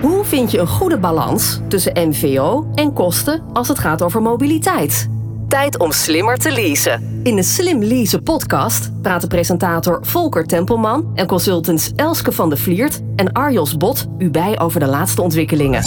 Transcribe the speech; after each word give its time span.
Hoe 0.00 0.24
vind 0.24 0.50
je 0.50 0.58
een 0.58 0.66
goede 0.66 0.98
balans 0.98 1.60
tussen 1.68 2.08
MVO 2.08 2.70
en 2.74 2.92
kosten 2.92 3.42
als 3.52 3.68
het 3.68 3.78
gaat 3.78 4.02
over 4.02 4.22
mobiliteit? 4.22 5.08
Tijd 5.48 5.78
om 5.78 5.92
slimmer 5.92 6.36
te 6.36 6.52
leasen. 6.52 7.20
In 7.22 7.36
de 7.36 7.42
Slim 7.42 7.82
Leasen 7.82 8.22
podcast 8.22 9.02
praten 9.02 9.28
presentator 9.28 9.98
Volker 10.06 10.46
Tempelman 10.46 11.10
en 11.14 11.26
consultants 11.26 11.92
Elske 11.96 12.32
van 12.32 12.50
de 12.50 12.56
Vliert 12.56 13.00
en 13.16 13.32
Arjos 13.32 13.76
Bot 13.76 14.06
u 14.18 14.30
bij 14.30 14.60
over 14.60 14.80
de 14.80 14.86
laatste 14.86 15.22
ontwikkelingen. 15.22 15.82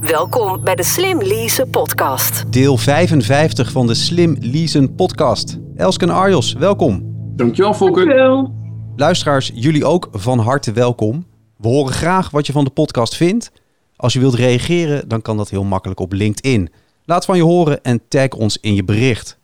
Welkom 0.00 0.64
bij 0.64 0.74
de 0.74 0.84
Slim 0.84 1.22
Leasen 1.22 1.70
podcast. 1.70 2.52
Deel 2.52 2.76
55 2.76 3.72
van 3.72 3.86
de 3.86 3.94
Slim 3.94 4.36
Leasen 4.40 4.94
podcast. 4.94 5.58
Elske 5.76 6.04
en 6.04 6.10
Arjos, 6.10 6.52
welkom. 6.52 7.02
Dankjewel 7.36 7.74
Volker. 7.74 8.04
Dankjewel. 8.04 8.54
Luisteraars, 8.96 9.50
jullie 9.54 9.84
ook 9.84 10.08
van 10.12 10.38
harte 10.38 10.72
welkom. 10.72 11.30
We 11.62 11.68
horen 11.68 11.92
graag 11.92 12.30
wat 12.30 12.46
je 12.46 12.52
van 12.52 12.64
de 12.64 12.70
podcast 12.70 13.16
vindt. 13.16 13.52
Als 13.96 14.12
je 14.12 14.18
wilt 14.18 14.34
reageren, 14.34 15.08
dan 15.08 15.22
kan 15.22 15.36
dat 15.36 15.50
heel 15.50 15.64
makkelijk 15.64 16.00
op 16.00 16.12
LinkedIn. 16.12 16.70
Laat 17.04 17.24
van 17.24 17.36
je 17.36 17.42
horen 17.42 17.82
en 17.82 18.08
tag 18.08 18.28
ons 18.28 18.58
in 18.60 18.74
je 18.74 18.84
bericht. 18.84 19.38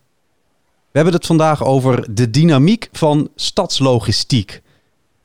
We 0.65 0.99
hebben 0.99 1.15
het 1.15 1.27
vandaag 1.27 1.65
over 1.65 2.15
de 2.15 2.31
dynamiek 2.31 2.89
van 2.93 3.29
stadslogistiek. 3.35 4.63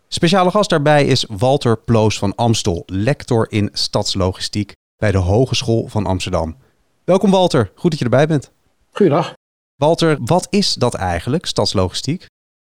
Speciale 0.07 0.51
gast 0.51 0.69
daarbij 0.69 1.05
is 1.05 1.25
Walter 1.29 1.77
Ploos 1.77 2.17
van 2.17 2.35
Amstel, 2.35 2.83
lector 2.85 3.51
in 3.51 3.69
stadslogistiek 3.71 4.71
bij 4.97 5.11
de 5.11 5.17
Hogeschool 5.17 5.87
van 5.87 6.05
Amsterdam. 6.05 6.55
Welkom 7.03 7.31
Walter, 7.31 7.71
goed 7.75 7.89
dat 7.89 7.99
je 7.99 8.05
erbij 8.05 8.27
bent. 8.27 8.51
Goeiedag. 8.91 9.33
Walter, 9.75 10.17
wat 10.21 10.47
is 10.49 10.73
dat 10.73 10.93
eigenlijk, 10.93 11.45
stadslogistiek? 11.45 12.25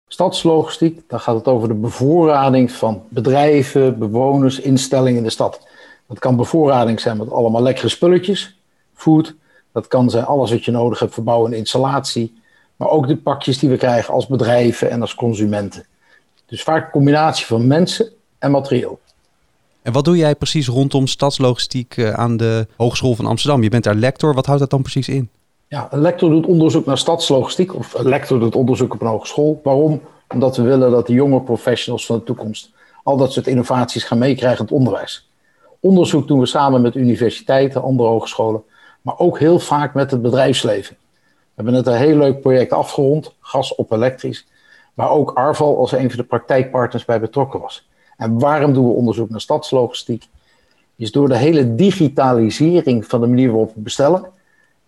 Stadslogistiek, 0.09 1.03
dan 1.09 1.21
gaat 1.21 1.35
het 1.35 1.47
over 1.47 1.69
de 1.69 1.75
bevoorrading 1.75 2.73
van 2.73 3.03
bedrijven, 3.09 3.99
bewoners, 3.99 4.61
instellingen 4.61 5.19
in 5.19 5.23
de 5.23 5.31
stad. 5.31 5.67
Dat 6.07 6.19
kan 6.19 6.37
bevoorrading 6.37 7.01
zijn 7.01 7.17
met 7.17 7.31
allemaal 7.31 7.63
lekkere 7.63 7.89
spulletjes, 7.89 8.57
food. 8.95 9.35
Dat 9.73 9.89
kan 9.89 10.11
zijn 10.11 10.25
alles 10.25 10.51
wat 10.51 10.65
je 10.65 10.71
nodig 10.71 10.99
hebt 10.99 11.15
voor 11.15 11.47
en 11.47 11.53
installatie. 11.53 12.41
Maar 12.77 12.89
ook 12.89 13.07
de 13.07 13.17
pakjes 13.17 13.59
die 13.59 13.69
we 13.69 13.77
krijgen 13.77 14.15
als 14.15 14.27
bedrijven 14.27 14.91
en 14.91 15.01
als 15.01 15.15
consumenten. 15.15 15.87
Dus 16.47 16.63
vaak 16.63 16.85
een 16.85 16.91
combinatie 16.91 17.47
van 17.47 17.67
mensen 17.67 18.09
en 18.39 18.51
materieel. 18.51 19.01
En 19.83 19.93
wat 19.93 20.05
doe 20.05 20.17
jij 20.17 20.35
precies 20.35 20.67
rondom 20.67 21.07
stadslogistiek 21.07 21.97
eh, 21.97 22.13
aan 22.13 22.37
de 22.37 22.67
Hogeschool 22.77 23.15
van 23.15 23.27
Amsterdam? 23.27 23.63
Je 23.63 23.69
bent 23.69 23.85
daar 23.85 23.95
lector, 23.95 24.35
wat 24.35 24.47
houdt 24.47 24.61
dat 24.61 24.71
dan 24.71 24.83
precies 24.83 25.09
in? 25.09 25.31
Ja, 25.69 25.89
lector 25.91 26.31
doet 26.31 26.47
onderzoek 26.47 26.87
naar 26.87 26.99
stadslogistiek, 26.99 27.75
of 27.75 27.99
lector 27.99 28.41
doet 28.41 28.55
onderzoek 28.55 28.95
op 28.95 29.01
een 29.01 29.07
hogeschool. 29.07 29.61
Waarom? 29.63 30.01
Omdat 30.29 30.57
we 30.57 30.63
willen 30.63 30.91
dat 30.91 31.07
de 31.07 31.13
jonge 31.13 31.41
professionals 31.41 32.07
van 32.07 32.19
de 32.19 32.25
toekomst 32.25 32.71
al 33.03 33.17
dat 33.17 33.33
soort 33.33 33.47
innovaties 33.47 34.05
gaan 34.05 34.19
meekrijgen 34.19 34.59
in 34.59 34.65
het 34.65 34.75
onderwijs. 34.75 35.31
Onderzoek 35.81 36.29
doen 36.29 36.39
we 36.39 36.47
samen 36.47 36.81
met 36.81 36.95
universiteiten, 36.95 37.83
andere 37.83 38.09
hogescholen, 38.09 38.63
maar 39.03 39.19
ook 39.19 39.39
heel 39.39 39.59
vaak 39.59 39.95
met 39.95 40.11
het 40.11 40.23
bedrijfsleven. 40.23 40.97
We 41.21 41.53
hebben 41.55 41.73
net 41.75 41.87
een 41.87 41.97
heel 41.97 42.17
leuk 42.17 42.41
project 42.41 42.73
afgerond, 42.73 43.35
gas 43.41 43.75
op 43.75 43.93
elektrisch, 43.93 44.47
waar 44.95 45.11
ook 45.11 45.33
Arval 45.33 45.79
als 45.79 45.93
een 45.93 46.09
van 46.09 46.19
de 46.19 46.25
praktijkpartners 46.25 47.05
bij 47.05 47.21
betrokken 47.21 47.61
was. 47.61 47.89
En 48.17 48.39
waarom 48.39 48.73
doen 48.73 48.87
we 48.87 48.93
onderzoek 48.93 49.31
naar 49.31 49.41
stadslogistiek? 49.41 50.29
Is 50.97 51.13
door 51.13 51.29
de 51.29 51.37
hele 51.37 51.75
digitalisering 51.75 53.07
van 53.07 53.21
de 53.21 53.27
manier 53.27 53.51
waarop 53.51 53.75
we 53.75 53.81
bestellen, 53.81 54.25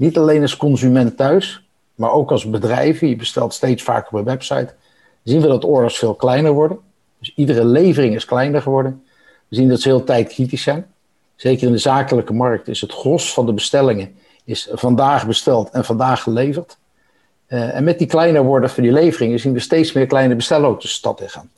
niet 0.01 0.19
alleen 0.19 0.43
als 0.43 0.57
consument 0.57 1.17
thuis, 1.17 1.63
maar 1.95 2.13
ook 2.13 2.31
als 2.31 2.51
bedrijven. 2.51 3.09
Je 3.09 3.17
bestelt 3.17 3.55
steeds 3.55 3.83
vaker 3.83 4.13
op 4.13 4.19
een 4.19 4.25
website. 4.25 4.75
Zien 5.23 5.41
we 5.41 5.47
dat 5.47 5.65
orders 5.65 5.99
veel 5.99 6.15
kleiner 6.15 6.53
worden. 6.53 6.79
Dus 7.19 7.33
iedere 7.35 7.65
levering 7.65 8.15
is 8.15 8.25
kleiner 8.25 8.63
geworden. 8.63 9.05
We 9.49 9.57
zien 9.57 9.69
dat 9.69 9.81
ze 9.81 9.89
heel 9.89 10.05
tijdkritisch 10.05 10.63
zijn. 10.63 10.87
Zeker 11.37 11.67
in 11.67 11.73
de 11.73 11.79
zakelijke 11.79 12.33
markt 12.33 12.69
is 12.69 12.81
het 12.81 12.93
gros 12.93 13.33
van 13.33 13.47
de 13.47 13.53
bestellingen 13.53 14.15
is 14.45 14.69
vandaag 14.73 15.27
besteld 15.27 15.71
en 15.71 15.85
vandaag 15.85 16.23
geleverd. 16.23 16.79
Uh, 17.49 17.75
en 17.75 17.85
met 17.85 17.99
die 17.99 18.07
kleiner 18.07 18.43
worden 18.43 18.71
van 18.71 18.83
die 18.83 18.93
leveringen 18.93 19.39
zien 19.39 19.53
we 19.53 19.61
steeds 19.61 19.93
meer 19.93 20.07
kleine 20.07 20.35
bestellauto's 20.35 20.83
de 20.83 20.89
stad 20.89 21.21
in 21.21 21.31
gaan. 21.31 21.51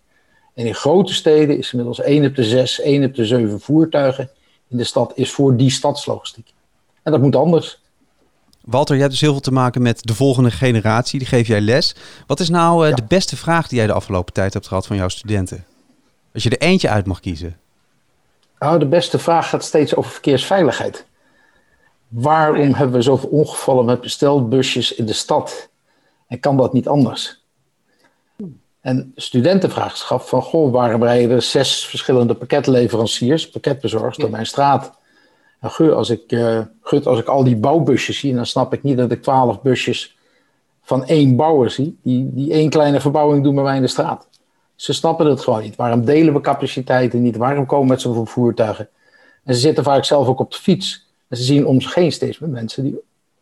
En 0.55 0.67
in 0.67 0.75
grote 0.75 1.15
steden 1.15 1.59
is 1.59 1.73
inmiddels 1.73 2.01
1 2.01 2.27
op 2.27 2.37
de 2.37 2.45
6, 2.45 2.81
1 2.81 3.05
op 3.05 3.15
de 3.15 3.25
7 3.25 3.61
voertuigen 3.61 4.31
in 4.69 4.77
de 4.77 4.85
stad 4.85 5.13
is 5.15 5.31
voor 5.31 5.57
die 5.57 5.71
stadslogistiek. 5.71 6.53
En 7.03 7.13
dat 7.13 7.21
moet 7.21 7.37
anders. 7.37 7.82
Walter, 8.65 8.95
jij 8.95 9.01
hebt 9.05 9.13
dus 9.13 9.21
heel 9.23 9.33
veel 9.33 9.41
te 9.41 9.53
maken 9.53 9.83
met 9.83 10.03
de 10.03 10.15
volgende 10.15 10.51
generatie. 10.51 11.19
Die 11.19 11.29
geef 11.29 11.47
jij 11.47 11.61
les. 11.61 11.95
Wat 12.27 12.41
is 12.41 12.49
nou 12.49 12.83
uh, 12.83 12.91
ja. 12.91 12.97
de 12.97 13.05
beste 13.09 13.37
vraag 13.37 13.69
die 13.69 13.79
jij 13.79 13.87
de 13.87 13.93
afgelopen 13.93 14.33
tijd 14.33 14.53
hebt 14.53 14.67
gehad 14.67 14.87
van 14.87 14.97
jouw 14.97 15.09
studenten? 15.09 15.65
Als 16.35 16.43
je 16.43 16.51
er 16.51 16.61
eentje 16.61 16.89
uit 16.89 17.07
mag 17.07 17.21
kiezen. 17.21 17.57
Nou, 18.59 18.79
de 18.79 18.87
beste 18.87 19.19
vraag 19.19 19.49
gaat 19.49 19.65
steeds 19.65 19.95
over 19.95 20.11
verkeersveiligheid. 20.11 21.07
Waarom 22.09 22.75
hebben 22.75 22.97
we 22.97 23.03
zoveel 23.03 23.29
ongevallen 23.29 23.85
met 23.85 24.01
bestelbusjes 24.01 24.95
in 24.95 25.07
de 25.07 25.13
stad? 25.13 25.69
En 26.27 26.41
kan 26.41 26.57
dat 26.57 26.73
niet 26.73 26.89
anders? 26.89 27.41
En 28.81 29.13
studenten 29.17 29.71
vragen 29.71 29.99
zich 29.99 30.13
af 30.13 30.29
van, 30.29 30.43
goh, 30.43 30.73
waarom 30.73 31.03
rijden 31.03 31.31
er 31.31 31.43
zes 31.43 31.87
verschillende 31.87 32.35
pakketleveranciers, 32.35 33.51
pakketbezorgers 33.51 34.17
door 34.17 34.31
mijn 34.31 34.47
straat? 34.47 34.93
En 35.63 35.71
gu, 35.71 35.93
als 35.93 36.11
ik, 36.11 36.33
uh, 36.33 36.61
gut, 36.81 37.07
als 37.07 37.19
ik 37.19 37.27
al 37.27 37.45
die 37.45 37.57
bouwbusjes 37.57 38.19
zie, 38.19 38.35
dan 38.35 38.47
snap 38.47 38.73
ik 38.73 38.83
niet 38.83 38.97
dat 38.97 39.11
ik 39.11 39.23
twaalf 39.23 39.63
busjes 39.63 40.17
van 40.83 41.05
één 41.05 41.37
bouwer 41.37 41.71
zie, 41.71 41.99
die, 42.03 42.31
die 42.33 42.53
één 42.53 42.71
kleine 42.71 43.01
verbouwing 43.01 43.45
doen 43.45 43.55
bij 43.55 43.65
mij 43.65 43.77
in 43.77 43.83
de 43.83 43.89
straat. 43.89 44.29
Ze 44.75 44.93
snappen 44.93 45.27
het 45.27 45.41
gewoon 45.41 45.63
niet. 45.63 45.77
Waarom 45.77 46.05
delen 46.05 46.35
we 46.35 46.41
capaciteiten 46.41 47.23
niet? 47.23 47.37
Waarom 47.37 47.67
komen 47.67 47.87
we 47.87 47.93
met 47.93 48.01
zoveel 48.01 48.27
voertuigen? 48.27 48.89
En 49.45 49.55
ze 49.55 49.61
zitten 49.61 49.85
vaak 49.85 50.05
zelf 50.05 50.29
ook 50.29 50.41
op 50.41 50.53
de 50.53 50.59
fiets. 50.59 51.07
En 51.29 51.37
ze 51.37 51.43
zien 51.43 51.67
om 51.67 51.81
zich 51.81 51.95
heen 51.95 52.13
steeds 52.13 52.39
meer 52.39 52.51
mensen, 52.51 52.83
die, 52.83 53.01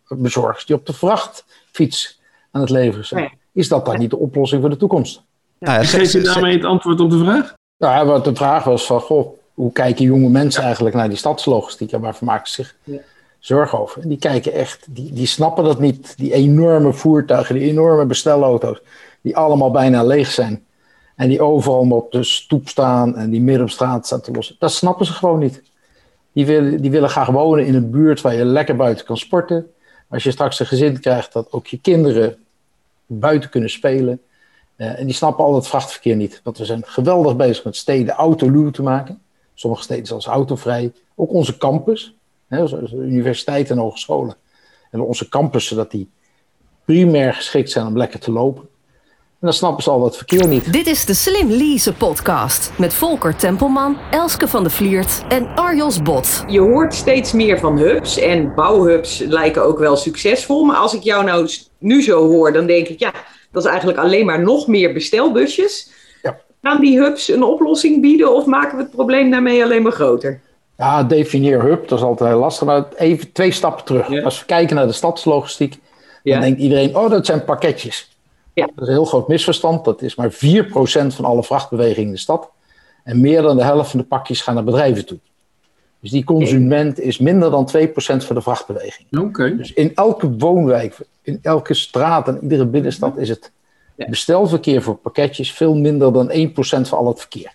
bezorgers, 0.09 0.67
die 0.67 0.77
op 0.77 0.87
de 0.87 0.93
vrachtfiets 0.93 2.21
aan 2.51 2.61
het 2.61 2.71
leveren 2.71 3.07
zijn. 3.07 3.39
Is 3.53 3.69
dat 3.69 3.87
dan 3.87 3.99
niet 3.99 4.11
de 4.11 4.19
oplossing 4.19 4.61
voor 4.61 4.71
de 4.71 4.77
toekomst? 4.77 5.23
Ja, 5.59 5.75
ja, 5.75 5.85
Geef 5.85 6.13
je 6.13 6.21
daarmee 6.21 6.57
het 6.57 6.65
antwoord 6.65 7.01
op 7.01 7.11
de 7.11 7.19
vraag? 7.19 7.55
Nou, 7.79 8.07
wat 8.07 8.25
de 8.25 8.35
vraag 8.35 8.65
was 8.65 8.87
van, 8.87 9.01
goh, 9.01 9.40
hoe 9.61 9.73
kijken 9.73 10.05
jonge 10.05 10.29
mensen 10.29 10.63
eigenlijk 10.63 10.95
naar 10.95 11.09
die 11.09 11.19
stadslogistiek 11.19 11.93
en 11.93 12.01
waarvoor 12.01 12.27
maken 12.27 12.49
ze 12.49 12.55
zich 12.55 12.77
zorgen 13.39 13.81
over? 13.81 14.03
En 14.03 14.09
die 14.09 14.19
kijken 14.19 14.53
echt, 14.53 14.87
die, 14.89 15.13
die 15.13 15.27
snappen 15.27 15.65
dat 15.65 15.81
niet. 15.81 16.15
Die 16.17 16.33
enorme 16.33 16.93
voertuigen, 16.93 17.55
die 17.55 17.71
enorme 17.71 18.05
bestelauto's, 18.05 18.81
die 19.21 19.37
allemaal 19.37 19.71
bijna 19.71 20.05
leeg 20.05 20.31
zijn. 20.31 20.65
En 21.17 21.29
die 21.29 21.43
overal 21.43 21.91
op 21.91 22.13
de 22.13 22.25
stoep 22.25 22.69
staan 22.69 23.17
en 23.17 23.31
die 23.31 23.41
midden 23.41 23.63
op 23.63 23.71
straat 23.71 24.07
staan 24.07 24.21
te 24.21 24.31
lossen. 24.31 24.57
Dat 24.59 24.73
snappen 24.73 25.07
ze 25.07 25.13
gewoon 25.13 25.39
niet. 25.39 25.63
Die 26.33 26.47
willen, 26.47 26.81
die 26.83 26.91
willen 26.91 27.11
graag 27.11 27.29
wonen 27.29 27.67
in 27.67 27.75
een 27.75 27.91
buurt 27.91 28.21
waar 28.21 28.35
je 28.35 28.45
lekker 28.45 28.77
buiten 28.77 29.07
kan 29.07 29.17
sporten. 29.17 29.71
Als 30.09 30.23
je 30.23 30.31
straks 30.31 30.61
een 30.61 30.67
gezin 30.67 31.01
krijgt, 31.01 31.33
dat 31.33 31.53
ook 31.53 31.67
je 31.67 31.81
kinderen 31.81 32.37
buiten 33.07 33.51
kunnen 33.51 33.71
spelen. 33.71 34.21
Uh, 34.77 34.99
en 34.99 35.07
die 35.07 35.15
snappen 35.15 35.45
al 35.45 35.55
het 35.55 35.69
vrachtverkeer 35.69 36.17
niet. 36.17 36.41
Want 36.45 36.59
we 36.59 36.65
zijn 36.65 36.83
geweldig 36.87 37.37
bezig 37.37 37.65
met 37.65 37.77
steden 37.77 38.15
autoluw 38.15 38.71
te 38.71 38.83
maken. 38.83 39.21
Sommige 39.61 39.83
steden 39.83 40.07
zelfs 40.07 40.27
autovrij. 40.27 40.93
Ook 41.15 41.33
onze 41.33 41.57
campus, 41.57 42.15
hè, 42.49 42.65
universiteiten 42.93 43.77
en 43.77 43.83
hogescholen. 43.83 44.37
En 44.91 45.01
onze 45.01 45.29
campussen, 45.29 45.77
dat 45.77 45.91
die 45.91 46.11
primair 46.85 47.35
geschikt 47.35 47.71
zijn 47.71 47.87
om 47.87 47.97
lekker 47.97 48.21
te 48.21 48.33
lopen. 48.33 48.63
En 49.03 49.47
dan 49.47 49.53
snappen 49.53 49.83
ze 49.83 49.91
al 49.91 50.01
dat 50.01 50.17
verkeer 50.17 50.47
niet. 50.47 50.73
Dit 50.73 50.87
is 50.87 51.05
de 51.05 51.15
Slim 51.15 51.51
Lease 51.51 51.93
podcast 51.93 52.73
met 52.79 52.95
Volker 52.95 53.37
Tempelman, 53.37 53.97
Elske 54.11 54.49
van 54.49 54.63
de 54.63 54.71
Vliert 54.71 55.23
en 55.29 55.55
Arjos 55.55 56.03
Bot. 56.03 56.45
Je 56.47 56.61
hoort 56.61 56.95
steeds 56.95 57.33
meer 57.33 57.59
van 57.59 57.79
hubs 57.79 58.19
en 58.19 58.55
bouwhubs 58.55 59.19
lijken 59.19 59.65
ook 59.65 59.79
wel 59.79 59.97
succesvol. 59.97 60.65
Maar 60.65 60.77
als 60.77 60.95
ik 60.95 61.03
jou 61.03 61.25
nou 61.25 61.51
nu 61.79 62.03
zo 62.03 62.29
hoor, 62.29 62.53
dan 62.53 62.67
denk 62.67 62.89
ik 62.89 62.99
ja, 62.99 63.13
dat 63.51 63.65
is 63.65 63.69
eigenlijk 63.71 63.99
alleen 63.99 64.27
maar 64.27 64.43
nog 64.43 64.67
meer 64.67 64.93
bestelbusjes. 64.93 65.91
Gaan 66.63 66.81
die 66.81 66.99
hubs 66.99 67.29
een 67.29 67.43
oplossing 67.43 68.01
bieden 68.01 68.35
of 68.35 68.47
maken 68.47 68.77
we 68.77 68.83
het 68.83 68.93
probleem 68.93 69.31
daarmee 69.31 69.63
alleen 69.65 69.83
maar 69.83 69.93
groter? 69.93 70.41
Ja, 70.77 71.03
definieer 71.03 71.63
hub, 71.63 71.89
dat 71.89 71.99
is 71.99 72.05
altijd 72.05 72.31
heel 72.31 72.39
lastig. 72.39 72.67
Maar 72.67 72.85
even 72.97 73.33
twee 73.33 73.51
stappen 73.53 73.85
terug. 73.85 74.09
Ja. 74.09 74.23
Als 74.23 74.41
we 74.41 74.47
kijken 74.47 74.77
naar 74.77 74.87
de 74.87 74.93
stadslogistiek, 74.93 75.79
Ja. 76.23 76.33
dan 76.33 76.43
denkt 76.43 76.61
iedereen, 76.61 76.97
oh 76.97 77.11
dat 77.11 77.27
zijn 77.27 77.45
pakketjes. 77.45 78.17
Ja. 78.55 78.65
Dat 78.67 78.75
is 78.83 78.87
een 78.87 78.93
heel 78.93 79.05
groot 79.05 79.29
misverstand. 79.29 79.85
Dat 79.85 80.03
is 80.03 80.15
maar 80.15 80.31
4% 80.33 81.15
van 81.15 81.25
alle 81.25 81.43
vrachtbewegingen 81.43 82.07
in 82.07 82.15
de 82.15 82.19
stad. 82.19 82.51
En 83.05 83.21
meer 83.21 83.43
dan 83.43 83.57
de 83.57 83.63
helft 83.65 83.91
van 83.91 84.01
de 84.01 84.07
pakjes 84.07 84.41
gaan 84.41 84.55
naar 84.55 84.65
bedrijven 84.65 85.07
toe. 85.07 85.19
Dus 86.01 86.11
die 86.11 86.25
consument 86.25 87.01
is 87.01 87.19
minder 87.19 87.51
dan 87.51 87.67
2% 87.77 88.25
van 88.25 88.37
de 88.37 88.43
vrachtbeweging. 88.43 89.19
Oké. 89.21 89.57
Dus 89.57 89.73
in 89.73 89.95
elke 89.95 90.31
woonwijk, 90.37 90.97
in 91.23 91.39
elke 91.43 91.75
straat 91.75 92.29
en 92.29 92.39
iedere 92.43 92.67
binnenstad 92.67 93.17
is 93.17 93.29
het. 93.29 93.51
Bestelverkeer 94.09 94.83
voor 94.83 94.95
pakketjes 94.95 95.53
veel 95.53 95.75
minder 95.75 96.13
dan 96.13 96.31
1% 96.31 96.89
van 96.89 96.99
al 96.99 97.07
het 97.07 97.19
verkeer. 97.19 97.53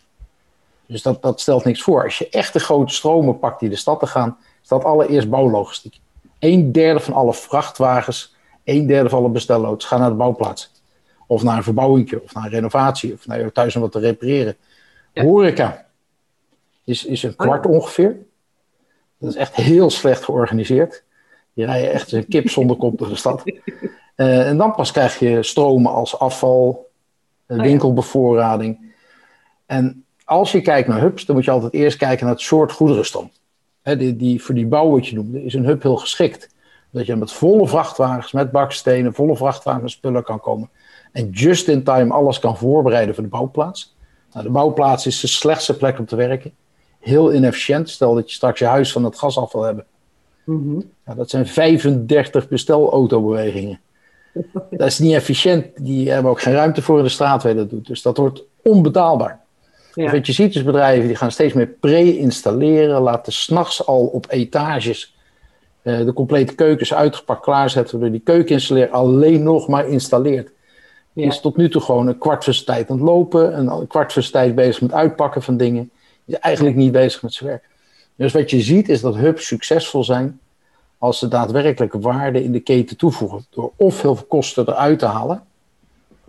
Dus 0.85 1.01
dat, 1.01 1.21
dat 1.21 1.41
stelt 1.41 1.63
niks 1.63 1.81
voor. 1.81 2.03
Als 2.03 2.17
je 2.17 2.29
echt 2.29 2.53
de 2.53 2.59
grote 2.59 2.93
stromen 2.93 3.39
pakt 3.39 3.59
die 3.59 3.69
de 3.69 3.75
stad 3.75 3.99
te 3.99 4.07
gaan, 4.07 4.37
is 4.61 4.67
dat 4.67 4.83
allereerst 4.83 5.29
bouwlogistiek. 5.29 5.99
Een 6.39 6.71
derde 6.71 6.99
van 6.99 7.13
alle 7.13 7.33
vrachtwagens, 7.33 8.35
een 8.63 8.87
derde 8.87 9.09
van 9.09 9.19
alle 9.19 9.29
bestellauto's 9.29 9.85
gaan 9.85 9.99
naar 9.99 10.09
de 10.09 10.15
bouwplaats. 10.15 10.71
Of 11.27 11.43
naar 11.43 11.57
een 11.57 11.63
verbouwing, 11.63 12.21
of 12.23 12.33
naar 12.33 12.43
een 12.43 12.49
renovatie, 12.49 13.13
of 13.13 13.27
naar 13.27 13.51
thuis 13.51 13.75
om 13.75 13.81
wat 13.81 13.91
te 13.91 13.99
repareren. 13.99 14.55
Ja. 15.13 15.23
Horeca 15.23 15.85
is, 16.83 17.05
is 17.05 17.23
een 17.23 17.35
kwart 17.35 17.65
ongeveer. 17.65 18.17
Dat 19.17 19.29
is 19.29 19.35
echt 19.35 19.55
heel 19.55 19.89
slecht 19.89 20.23
georganiseerd. 20.23 21.03
Je 21.53 21.65
rijdt 21.65 21.91
echt 21.91 22.11
een 22.11 22.27
kip 22.27 22.49
zonder 22.49 22.77
kop 22.77 22.97
door 22.97 23.09
de 23.09 23.15
stad. 23.15 23.43
Uh, 24.15 24.47
en 24.47 24.57
dan 24.57 24.75
pas 24.75 24.91
krijg 24.91 25.19
je 25.19 25.43
stromen 25.43 25.91
als 25.91 26.19
afval, 26.19 26.89
oh 27.47 27.61
winkelbevoorrading. 27.61 28.93
En 29.65 30.05
als 30.25 30.51
je 30.51 30.61
kijkt 30.61 30.87
naar 30.87 31.01
hubs, 31.01 31.25
dan 31.25 31.35
moet 31.35 31.45
je 31.45 31.51
altijd 31.51 31.73
eerst 31.73 31.97
kijken 31.97 32.25
naar 32.25 32.33
het 32.33 32.43
soort 32.43 32.71
goederenstroom. 32.71 33.31
He, 33.81 33.97
die, 33.97 34.15
die, 34.15 34.43
voor 34.43 34.55
die 34.55 34.67
bouw 34.67 34.89
wat 34.89 35.07
je 35.07 35.15
noemde, 35.15 35.43
is 35.43 35.53
een 35.53 35.65
hub 35.65 35.81
heel 35.81 35.95
geschikt. 35.97 36.53
Dat 36.91 37.05
je 37.05 37.15
met 37.15 37.31
volle 37.31 37.67
vrachtwagens, 37.67 38.31
met 38.31 38.51
bakstenen, 38.51 39.13
volle 39.13 39.35
vrachtwagens 39.35 39.83
met 39.83 39.91
spullen 39.91 40.23
kan 40.23 40.39
komen. 40.39 40.69
En 41.11 41.29
just 41.29 41.67
in 41.67 41.83
time 41.83 42.13
alles 42.13 42.39
kan 42.39 42.57
voorbereiden 42.57 43.15
voor 43.15 43.23
de 43.23 43.29
bouwplaats. 43.29 43.95
Nou, 44.31 44.45
de 44.45 44.51
bouwplaats 44.51 45.05
is 45.05 45.19
de 45.19 45.27
slechtste 45.27 45.77
plek 45.77 45.99
om 45.99 46.05
te 46.05 46.15
werken. 46.15 46.53
Heel 46.99 47.33
inefficiënt. 47.33 47.89
Stel 47.89 48.13
dat 48.13 48.29
je 48.29 48.35
straks 48.35 48.59
je 48.59 48.65
huis 48.65 48.91
van 48.91 49.03
het 49.03 49.19
gasafval 49.19 49.61
hebt. 49.61 49.83
Mm 50.43 50.93
dat 51.15 51.29
zijn 51.29 51.47
35 51.47 52.47
bestellautobewegingen. 52.47 53.79
dat 54.71 54.87
is 54.87 54.99
niet 54.99 55.13
efficiënt. 55.13 55.65
Die 55.75 56.11
hebben 56.11 56.31
ook 56.31 56.41
geen 56.41 56.53
ruimte 56.53 56.81
voor 56.81 56.97
in 56.97 57.03
de 57.03 57.09
straat 57.09 57.43
waar 57.43 57.51
je 57.51 57.57
dat 57.57 57.69
doet. 57.69 57.87
Dus 57.87 58.01
dat 58.01 58.17
wordt 58.17 58.43
onbetaalbaar. 58.61 59.43
Ja. 59.93 60.11
wat 60.11 60.25
je 60.25 60.33
ziet 60.33 60.55
is 60.55 60.63
bedrijven 60.63 61.07
die 61.07 61.15
gaan 61.15 61.31
steeds 61.31 61.53
meer 61.53 61.67
pre-installeren. 61.67 63.01
Laten 63.01 63.33
s'nachts 63.33 63.85
al 63.85 64.05
op 64.05 64.25
etages 64.29 65.15
uh, 65.83 66.05
de 66.05 66.13
complete 66.13 66.55
keukens 66.55 66.93
uitgepakt 66.93 67.41
klaarzetten. 67.41 67.99
Waardoor 67.99 68.17
die 68.17 68.25
keukeninstallateur 68.25 68.93
alleen 68.93 69.43
nog 69.43 69.67
maar 69.67 69.87
installeert. 69.87 70.51
Die 71.13 71.25
is 71.25 71.39
tot 71.39 71.57
nu 71.57 71.69
toe 71.69 71.81
gewoon 71.81 72.07
een 72.07 72.17
kwart 72.17 72.43
van 72.43 72.53
zijn 72.53 72.65
tijd 72.65 72.89
aan 72.89 72.95
het 72.95 73.05
lopen. 73.05 73.57
Een 73.59 73.87
kwart 73.87 74.13
van 74.13 74.21
zijn 74.21 74.33
tijd 74.33 74.55
bezig 74.55 74.81
met 74.81 74.93
uitpakken 74.93 75.41
van 75.41 75.57
dingen. 75.57 75.91
Is 76.25 76.39
eigenlijk 76.39 76.75
niet 76.75 76.91
bezig 76.91 77.21
met 77.21 77.33
zijn 77.33 77.49
werk. 77.49 77.63
Dus 78.15 78.33
wat 78.33 78.49
je 78.49 78.61
ziet 78.61 78.89
is 78.89 79.01
dat 79.01 79.15
hubs 79.15 79.47
succesvol 79.47 80.03
zijn 80.03 80.39
als 81.05 81.19
ze 81.19 81.27
daadwerkelijk 81.27 81.93
waarde 81.93 82.43
in 82.43 82.51
de 82.51 82.59
keten 82.59 82.97
toevoegen. 82.97 83.45
Door 83.49 83.71
of 83.75 84.01
heel 84.01 84.15
veel 84.15 84.25
kosten 84.25 84.67
eruit 84.67 84.99
te 84.99 85.05
halen. 85.05 85.43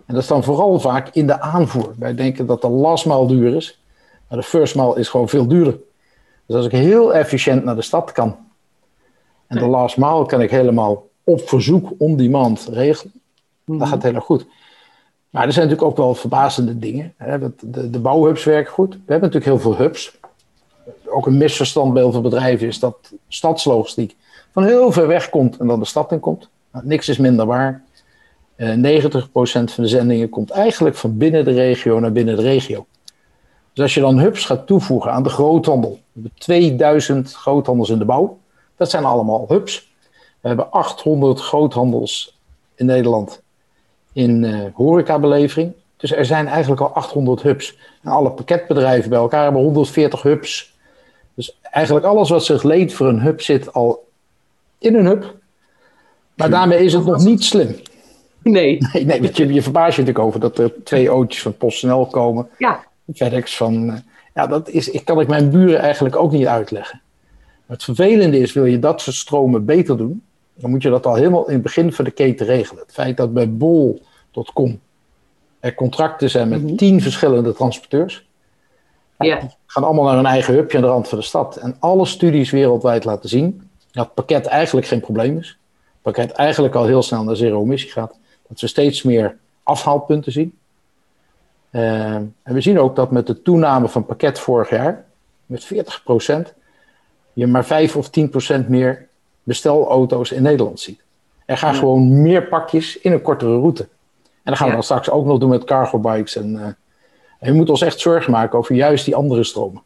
En 0.05 0.13
dat 0.13 0.21
is 0.23 0.27
dan 0.27 0.43
vooral 0.43 0.79
vaak 0.79 1.09
in 1.09 1.27
de 1.27 1.39
aanvoer. 1.39 1.93
Wij 1.97 2.15
denken 2.15 2.45
dat 2.45 2.61
de 2.61 2.69
last 2.69 3.05
mile 3.05 3.27
duur 3.27 3.55
is. 3.55 3.81
Maar 4.27 4.39
de 4.39 4.43
first 4.45 4.75
mile 4.75 4.99
is 4.99 5.09
gewoon 5.09 5.29
veel 5.29 5.47
duurder. 5.47 5.79
Dus 6.45 6.55
als 6.55 6.65
ik 6.65 6.71
heel 6.71 7.13
efficiënt 7.13 7.63
naar 7.63 7.75
de 7.75 7.81
stad 7.81 8.11
kan. 8.11 8.35
En 9.47 9.57
de 9.57 9.67
last 9.67 9.97
mile 9.97 10.25
kan 10.25 10.41
ik 10.41 10.49
helemaal 10.49 11.07
op 11.23 11.47
verzoek 11.47 11.89
on 11.97 12.17
demand 12.17 12.67
regelen. 12.71 13.13
Dan 13.65 13.79
gaat 13.79 13.91
het 13.91 14.03
heel 14.03 14.13
erg 14.13 14.23
goed. 14.23 14.45
Maar 15.29 15.45
er 15.45 15.53
zijn 15.53 15.67
natuurlijk 15.67 15.91
ook 15.91 16.05
wel 16.05 16.15
verbazende 16.15 16.79
dingen. 16.79 17.13
De, 17.17 17.89
de 17.89 17.99
bouwhubs 17.99 18.43
werken 18.43 18.73
goed. 18.73 18.93
We 18.93 19.11
hebben 19.11 19.29
natuurlijk 19.29 19.45
heel 19.45 19.73
veel 19.73 19.83
hubs. 19.85 20.17
Ook 21.05 21.25
een 21.25 21.37
misverstand 21.37 21.93
bij 21.93 22.01
heel 22.01 22.11
veel 22.11 22.21
bedrijven 22.21 22.67
is 22.67 22.79
dat 22.79 23.13
stadslogistiek 23.27 24.15
van 24.51 24.63
heel 24.63 24.91
ver 24.91 25.07
weg 25.07 25.29
komt 25.29 25.57
en 25.57 25.67
dan 25.67 25.79
de 25.79 25.85
stad 25.85 26.11
in 26.11 26.19
komt. 26.19 26.49
Nou, 26.71 26.85
niks 26.85 27.09
is 27.09 27.17
minder 27.17 27.45
waar. 27.45 27.83
Uh, 28.57 28.71
eh, 28.73 29.03
90% 29.03 29.71
van 29.71 29.83
de 29.83 29.87
zendingen 29.87 30.29
komt 30.29 30.49
eigenlijk 30.49 30.95
van 30.95 31.17
binnen 31.17 31.45
de 31.45 31.51
regio 31.51 31.99
naar 31.99 32.11
binnen 32.11 32.35
de 32.35 32.41
regio. 32.41 32.85
Dus 33.73 33.83
als 33.83 33.93
je 33.93 34.01
dan 34.01 34.19
hubs 34.19 34.45
gaat 34.45 34.67
toevoegen 34.67 35.11
aan 35.11 35.23
de 35.23 35.29
groothandel. 35.29 35.91
We 35.91 35.97
hebben 36.13 36.31
2000 36.37 37.33
groothandels 37.33 37.89
in 37.89 37.97
de 37.97 38.05
bouw. 38.05 38.37
Dat 38.75 38.89
zijn 38.89 39.05
allemaal 39.05 39.45
hubs. 39.47 39.91
We 40.41 40.47
hebben 40.47 40.71
800 40.71 41.39
groothandels 41.39 42.37
in 42.75 42.85
Nederland 42.85 43.41
in 44.13 44.43
uh, 44.43 44.65
horecabelevering. 44.73 45.73
Dus 45.97 46.11
er 46.11 46.25
zijn 46.25 46.47
eigenlijk 46.47 46.81
al 46.81 46.89
800 46.89 47.41
hubs. 47.41 47.77
En 48.03 48.11
alle 48.11 48.31
pakketbedrijven 48.31 49.09
bij 49.09 49.19
elkaar 49.19 49.43
hebben 49.43 49.61
140 49.61 50.21
hubs. 50.21 50.75
Dus 51.33 51.57
eigenlijk 51.61 52.05
alles 52.05 52.29
wat 52.29 52.45
zich 52.45 52.63
leent 52.63 52.93
voor 52.93 53.07
een 53.07 53.21
hub 53.21 53.41
zit 53.41 53.73
al 53.73 54.06
in 54.79 54.95
een 54.95 55.05
hub. 55.05 55.35
Maar 56.35 56.49
daarmee 56.49 56.83
is 56.83 56.93
het 56.93 57.05
nog 57.05 57.23
niet 57.23 57.43
slim. 57.43 57.75
Nee. 58.43 58.77
Nee, 58.93 59.05
nee 59.05 59.21
want 59.21 59.37
je, 59.37 59.53
je 59.53 59.61
verbaast 59.61 59.95
je 59.95 60.01
natuurlijk 60.01 60.27
over 60.27 60.39
dat 60.39 60.57
er 60.57 60.83
twee 60.83 61.09
ootjes 61.09 61.41
van 61.41 61.57
PostNL 61.57 62.05
komen. 62.05 62.49
Ja. 62.57 62.83
FedEx 63.13 63.57
van... 63.57 63.89
Eh, 63.89 63.97
ja, 64.33 64.47
dat 64.47 64.69
is, 64.69 64.89
ik 64.89 65.05
kan 65.05 65.19
ik 65.19 65.27
mijn 65.27 65.49
buren 65.49 65.79
eigenlijk 65.79 66.15
ook 66.15 66.31
niet 66.31 66.47
uitleggen. 66.47 67.01
Maar 67.65 67.75
het 67.75 67.83
vervelende 67.83 68.39
is, 68.39 68.53
wil 68.53 68.65
je 68.65 68.79
dat 68.79 69.01
soort 69.01 69.15
stromen 69.15 69.65
beter 69.65 69.97
doen... 69.97 70.23
dan 70.53 70.69
moet 70.69 70.81
je 70.81 70.89
dat 70.89 71.05
al 71.05 71.15
helemaal 71.15 71.47
in 71.47 71.53
het 71.53 71.61
begin 71.61 71.93
van 71.93 72.05
de 72.05 72.11
keten 72.11 72.45
regelen. 72.45 72.81
Het 72.81 72.93
feit 72.93 73.17
dat 73.17 73.33
bij 73.33 73.53
bol.com 73.53 74.79
er 75.59 75.75
contracten 75.75 76.29
zijn 76.29 76.49
met 76.49 76.63
mhm. 76.63 76.75
tien 76.75 77.01
verschillende 77.01 77.53
transporteurs... 77.53 78.25
Ja. 79.17 79.39
Die 79.39 79.49
gaan 79.65 79.83
allemaal 79.83 80.03
naar 80.03 80.15
hun 80.15 80.25
eigen 80.25 80.53
hubje 80.53 80.77
aan 80.77 80.83
de 80.83 80.89
rand 80.89 81.07
van 81.07 81.17
de 81.17 81.23
stad. 81.23 81.55
En 81.55 81.75
alle 81.79 82.05
studies 82.05 82.51
wereldwijd 82.51 83.03
laten 83.03 83.29
zien 83.29 83.66
dat 83.97 84.05
het 84.05 84.15
pakket 84.15 84.45
eigenlijk 84.45 84.87
geen 84.87 84.99
probleem 84.99 85.37
is. 85.37 85.47
Het 85.47 86.01
pakket 86.01 86.31
eigenlijk 86.31 86.75
al 86.75 86.85
heel 86.85 87.03
snel 87.03 87.23
naar 87.23 87.35
zero-emissie 87.35 87.91
gaat. 87.91 88.17
Dat 88.47 88.59
we 88.59 88.67
steeds 88.67 89.03
meer 89.03 89.37
afhaalpunten 89.63 90.31
zien. 90.31 90.57
Uh, 91.71 92.13
en 92.15 92.33
we 92.43 92.61
zien 92.61 92.79
ook 92.79 92.95
dat 92.95 93.11
met 93.11 93.27
de 93.27 93.41
toename 93.41 93.87
van 93.87 94.05
pakket 94.05 94.39
vorig 94.39 94.69
jaar, 94.69 95.05
met 95.45 95.65
40%, 95.65 96.53
je 97.33 97.47
maar 97.47 97.65
5 97.65 97.95
of 97.95 98.09
10% 98.63 98.67
meer 98.67 99.07
bestelauto's 99.43 100.31
in 100.31 100.41
Nederland 100.41 100.79
ziet. 100.79 101.01
Er 101.45 101.57
gaan 101.57 101.75
gewoon 101.75 102.21
meer 102.21 102.47
pakjes 102.47 102.97
in 102.97 103.11
een 103.11 103.21
kortere 103.21 103.59
route. 103.59 103.83
En 103.83 103.89
dat 104.43 104.57
gaan 104.57 104.67
we 104.67 104.73
dan 104.73 104.83
straks 104.83 105.09
ook 105.09 105.25
nog 105.25 105.39
doen 105.39 105.49
met 105.49 105.63
cargo 105.63 105.99
bikes. 105.99 106.35
En, 106.35 106.53
uh, 106.53 106.61
en 106.63 106.75
je 107.39 107.53
moet 107.53 107.69
ons 107.69 107.81
echt 107.81 107.99
zorgen 107.99 108.31
maken 108.31 108.57
over 108.57 108.75
juist 108.75 109.05
die 109.05 109.15
andere 109.15 109.43
stromen. 109.43 109.81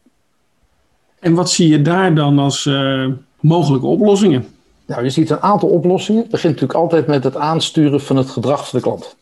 En 1.19 1.33
wat 1.33 1.49
zie 1.49 1.69
je 1.69 1.81
daar 1.81 2.15
dan 2.15 2.39
als 2.39 2.65
uh, 2.65 3.07
mogelijke 3.41 3.87
oplossingen? 3.87 4.47
Nou, 4.85 5.03
je 5.03 5.09
ziet 5.09 5.29
een 5.29 5.41
aantal 5.41 5.69
oplossingen. 5.69 6.21
Het 6.21 6.31
begint 6.31 6.53
natuurlijk 6.53 6.79
altijd 6.79 7.07
met 7.07 7.23
het 7.23 7.35
aansturen 7.35 8.01
van 8.01 8.15
het 8.15 8.29
gedrag 8.29 8.69
van 8.69 8.79
de 8.79 8.85
klant. 8.85 9.15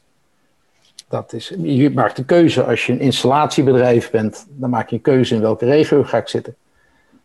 Dat 1.10 1.34
is, 1.34 1.54
je 1.62 1.90
maakt 1.90 2.18
een 2.18 2.26
keuze 2.26 2.64
als 2.64 2.86
je 2.86 2.94
een 2.94 3.00
installatiebedrijf 3.00 4.12
bent, 4.12 4.46
dan 4.50 4.70
maak 4.70 4.90
je 4.90 4.96
een 4.96 5.02
keuze 5.02 5.36
in 5.36 5.42
welke 5.42 5.66
regio 5.66 6.04
ga 6.04 6.18
ik 6.18 6.28
zitten. 6.28 6.56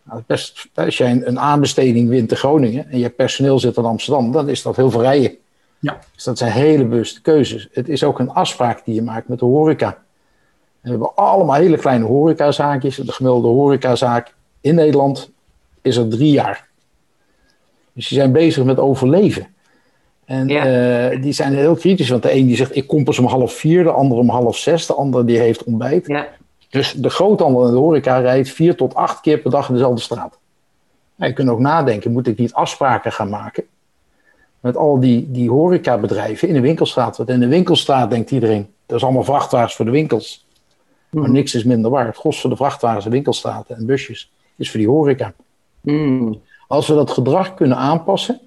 Nou, 0.02 0.22
best, 0.26 0.68
als 0.74 0.96
jij 0.96 1.10
een, 1.24 1.38
aanbesteding 1.38 2.08
wint 2.08 2.30
in 2.30 2.36
Groningen 2.36 2.90
en 2.90 2.98
je 2.98 3.10
personeel 3.10 3.58
zit 3.58 3.76
in 3.76 3.84
Amsterdam, 3.84 4.32
dan 4.32 4.48
is 4.48 4.62
dat 4.62 4.76
heel 4.76 4.90
veel 4.90 5.00
rijden. 5.00 5.36
Ja. 5.78 5.98
Dus 6.14 6.24
dat 6.24 6.38
zijn 6.38 6.52
hele 6.52 6.84
bewuste 6.84 7.22
keuzes. 7.22 7.68
Het 7.72 7.88
is 7.88 8.04
ook 8.04 8.18
een 8.18 8.30
afspraak 8.30 8.84
die 8.84 8.94
je 8.94 9.02
maakt 9.02 9.28
met 9.28 9.38
de 9.38 9.44
horeca. 9.44 9.98
we 10.80 10.90
hebben 10.90 11.14
allemaal 11.14 11.56
hele 11.56 11.76
kleine 11.76 12.04
horecazaakjes. 12.04 12.96
De 12.96 13.12
gemiddelde 13.12 13.48
horecazaak 13.48 14.34
in 14.60 14.74
Nederland 14.74 15.30
is 15.82 15.96
er 15.96 16.08
drie 16.08 16.30
jaar. 16.30 16.68
Dus 17.94 18.08
die 18.08 18.18
zijn 18.18 18.32
bezig 18.32 18.64
met 18.64 18.78
overleven. 18.78 19.46
En 20.24 20.48
eh, 20.48 21.22
die 21.22 21.32
zijn 21.32 21.54
heel 21.54 21.74
kritisch, 21.74 22.08
want 22.08 22.22
de 22.22 22.34
een 22.34 22.46
die 22.46 22.56
zegt 22.56 22.76
ik 22.76 22.86
kom 22.86 23.04
pas 23.04 23.18
om 23.18 23.26
half 23.26 23.52
vier, 23.52 23.82
de 23.82 23.90
ander 23.90 24.18
om 24.18 24.28
half 24.28 24.56
zes, 24.56 24.86
de 24.86 24.94
ander 24.94 25.26
die 25.26 25.38
heeft 25.38 25.64
ontbijt. 25.64 26.06
Ja. 26.06 26.28
Dus 26.70 26.92
de 26.92 27.10
groothandel 27.10 27.64
en 27.64 27.70
de 27.70 27.76
horeca 27.76 28.18
rijdt 28.18 28.48
vier 28.48 28.76
tot 28.76 28.94
acht 28.94 29.20
keer 29.20 29.38
per 29.38 29.50
dag 29.50 29.68
in 29.68 29.74
dezelfde 29.74 30.00
straat. 30.00 30.38
Nou, 31.16 31.30
je 31.30 31.36
kunt 31.36 31.48
ook 31.48 31.58
nadenken, 31.58 32.12
moet 32.12 32.26
ik 32.26 32.38
niet 32.38 32.52
afspraken 32.52 33.12
gaan 33.12 33.28
maken 33.28 33.64
met 34.60 34.76
al 34.76 35.00
die, 35.00 35.30
die 35.30 35.50
horecabedrijven 35.50 36.48
in 36.48 36.54
de 36.54 36.60
winkelstraat? 36.60 37.16
Want 37.16 37.28
in 37.28 37.40
de 37.40 37.48
winkelstraat 37.48 38.10
denkt 38.10 38.30
iedereen, 38.30 38.68
dat 38.86 38.96
is 38.96 39.04
allemaal 39.04 39.24
vrachtwagens 39.24 39.74
voor 39.74 39.84
de 39.84 39.90
winkels. 39.90 40.46
Maar 41.10 41.24
hmm. 41.24 41.32
niks 41.32 41.54
is 41.54 41.64
minder 41.64 41.90
waar. 41.90 42.06
Het 42.06 42.16
gros 42.16 42.40
van 42.40 42.50
de 42.50 42.56
vrachtwagens 42.56 43.04
en 43.04 43.10
winkelstraten 43.10 43.76
en 43.76 43.86
busjes 43.86 44.32
is 44.56 44.70
voor 44.70 44.80
die 44.80 44.88
horeca. 44.88 45.32
Mm. 45.80 46.40
Als 46.74 46.86
we 46.86 46.94
dat 46.94 47.10
gedrag 47.10 47.54
kunnen 47.54 47.76
aanpassen, 47.76 48.40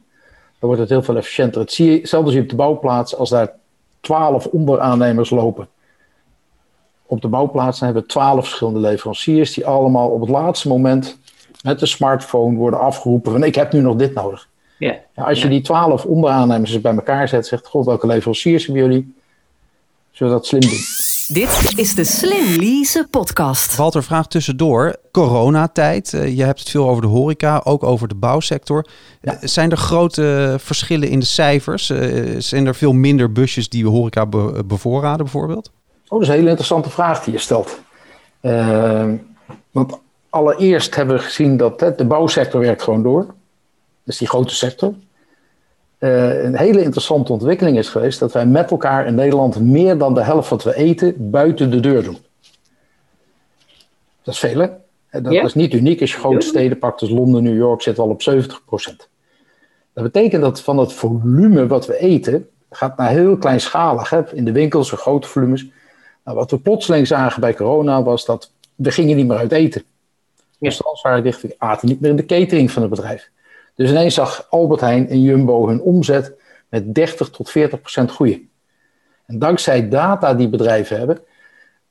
dan 0.59 0.69
wordt 0.69 0.79
het 0.79 0.89
heel 0.89 1.03
veel 1.03 1.17
efficiënter. 1.17 1.61
Het 1.61 1.71
zie 1.71 1.91
je, 1.91 2.07
zelfs 2.07 2.33
je 2.33 2.41
op 2.41 2.49
de 2.49 2.55
bouwplaats, 2.55 3.15
als 3.15 3.29
daar 3.29 3.53
twaalf 3.99 4.45
onderaannemers 4.45 5.29
lopen. 5.29 5.67
Op 7.05 7.21
de 7.21 7.27
bouwplaats 7.27 7.79
hebben 7.79 8.01
we 8.01 8.07
twaalf 8.07 8.45
verschillende 8.45 8.79
leveranciers 8.79 9.53
die 9.53 9.65
allemaal 9.65 10.09
op 10.09 10.21
het 10.21 10.29
laatste 10.29 10.67
moment 10.67 11.17
met 11.63 11.79
de 11.79 11.85
smartphone 11.85 12.57
worden 12.57 12.79
afgeroepen 12.79 13.31
van 13.31 13.43
ik 13.43 13.55
heb 13.55 13.71
nu 13.71 13.79
nog 13.79 13.95
dit 13.95 14.13
nodig. 14.13 14.47
Ja. 14.79 14.95
als 15.15 15.41
je 15.41 15.47
die 15.47 15.61
twaalf 15.61 16.05
onderaannemers 16.05 16.81
bij 16.81 16.93
elkaar 16.95 17.27
zet, 17.27 17.47
zegt 17.47 17.67
god 17.67 17.85
welke 17.85 18.07
leveranciers 18.07 18.65
hebben 18.65 18.83
jullie? 18.83 19.15
Zullen 20.11 20.33
we 20.33 20.39
dat 20.39 20.47
slim 20.47 20.61
doen? 20.61 20.79
Dit 21.27 21.73
is 21.75 21.95
de 21.95 22.03
Slim 22.03 22.59
Lease 22.59 23.07
podcast. 23.09 23.75
Walter, 23.75 24.03
vraag 24.03 24.27
tussendoor. 24.27 24.95
Coronatijd, 25.11 26.13
uh, 26.13 26.37
je 26.37 26.43
hebt 26.43 26.59
het 26.59 26.69
veel 26.69 26.89
over 26.89 27.01
de 27.01 27.07
horeca, 27.07 27.61
ook 27.63 27.83
over 27.83 28.07
de 28.07 28.15
bouwsector. 28.15 28.85
Ja. 29.21 29.33
Uh, 29.33 29.39
zijn 29.41 29.71
er 29.71 29.77
grote 29.77 30.55
verschillen 30.59 31.09
in 31.09 31.19
de 31.19 31.25
cijfers? 31.25 31.89
Uh, 31.89 32.35
zijn 32.37 32.65
er 32.65 32.75
veel 32.75 32.93
minder 32.93 33.31
busjes 33.31 33.69
die 33.69 33.87
horeca 33.87 34.25
be 34.25 34.63
bevoorraden 34.65 35.17
bijvoorbeeld? 35.17 35.71
Oh, 36.03 36.09
dat 36.09 36.21
is 36.21 36.27
een 36.27 36.33
hele 36.33 36.49
interessante 36.49 36.89
vraag 36.89 37.23
die 37.23 37.33
je 37.33 37.39
stelt. 37.39 37.79
Ehm, 38.41 39.15
want 39.71 39.99
allereerst 40.29 40.95
hebben 40.95 41.15
we 41.15 41.21
gezien 41.21 41.57
dat 41.57 41.79
de 41.79 42.05
bouwsector 42.05 42.61
werkt 42.61 42.83
gewoon 42.83 43.03
door. 43.03 43.25
Dat 43.25 43.35
is 44.05 44.17
die 44.17 44.27
grote 44.27 44.55
sector. 44.55 44.93
Uh, 45.99 46.43
een 46.43 46.57
hele 46.57 46.83
interessante 46.83 47.31
ontwikkeling 47.31 47.77
is 47.77 47.89
geweest 47.89 48.19
dat 48.19 48.31
wij 48.31 48.45
met 48.45 48.71
elkaar 48.71 49.05
in 49.07 49.15
Nederland 49.15 49.59
meer 49.59 49.97
dan 49.97 50.13
de 50.13 50.23
helft 50.23 50.49
wat 50.49 50.63
we 50.63 50.75
eten 50.75 51.29
buiten 51.29 51.71
de 51.71 51.79
deur 51.79 52.03
doen. 52.03 52.17
Dat 54.23 54.33
is 54.33 54.39
veel, 54.39 54.59
hè? 54.59 54.67
En 55.09 55.23
dat 55.23 55.33
Ja. 55.33 55.43
is 55.43 55.53
niet 55.53 55.73
uniek. 55.73 56.01
Als 56.01 56.11
je 56.11 56.17
grote 56.17 56.45
steden 56.47 56.77
pakt, 56.79 57.01
als 57.01 57.09
Londen, 57.09 57.43
New 57.43 57.55
York, 57.55 57.81
zit 57.81 57.99
al 57.99 58.09
op 58.09 58.21
70%. 58.21 59.09
Dat 59.93 60.03
betekent 60.03 60.41
dat 60.41 60.61
van 60.61 60.77
het 60.77 60.93
volume 60.93 61.67
wat 61.67 61.85
we 61.87 61.97
eten, 61.99 62.49
gaat 62.69 62.97
naar 62.97 63.09
heel 63.09 63.37
kleinschalig. 63.37 64.09
Hè? 64.09 64.35
In 64.35 64.45
de 64.45 64.51
winkels, 64.51 64.91
grote 64.91 65.27
volumes. 65.27 65.65
Nou, 66.23 66.37
wat 66.37 66.51
we 66.51 66.59
plotseling 66.59 67.07
zagen 67.07 67.41
bij 67.41 67.53
corona 67.53 68.03
was 68.03 68.25
dat 68.25 68.51
we 68.75 68.91
gingen 68.91 69.15
niet 69.15 69.27
meer 69.27 69.37
uit 69.37 69.51
eten. 69.51 69.83
Ja. 70.35 70.43
Restaurants 70.59 71.01
waren 71.01 71.23
dicht, 71.23 71.41
we 71.41 71.55
aten 71.57 71.87
niet 71.87 71.99
meer 71.99 72.09
in 72.09 72.15
de 72.15 72.25
catering 72.25 72.71
van 72.71 72.81
het 72.81 72.91
bedrijf. 72.91 73.29
Dus 73.77 73.89
ineens 73.89 74.13
zag 74.13 74.47
Albert 74.49 74.81
Heijn 74.81 75.09
en 75.09 75.21
Jumbo 75.21 75.67
hun 75.67 75.81
omzet 75.81 76.33
met 76.69 76.95
30 76.95 77.29
tot 77.29 77.49
40 77.49 77.79
procent 77.79 78.11
groeien. 78.11 78.49
En 79.25 79.39
dankzij 79.39 79.89
data 79.89 80.33
die 80.33 80.49
bedrijven 80.49 80.97
hebben, 80.97 81.19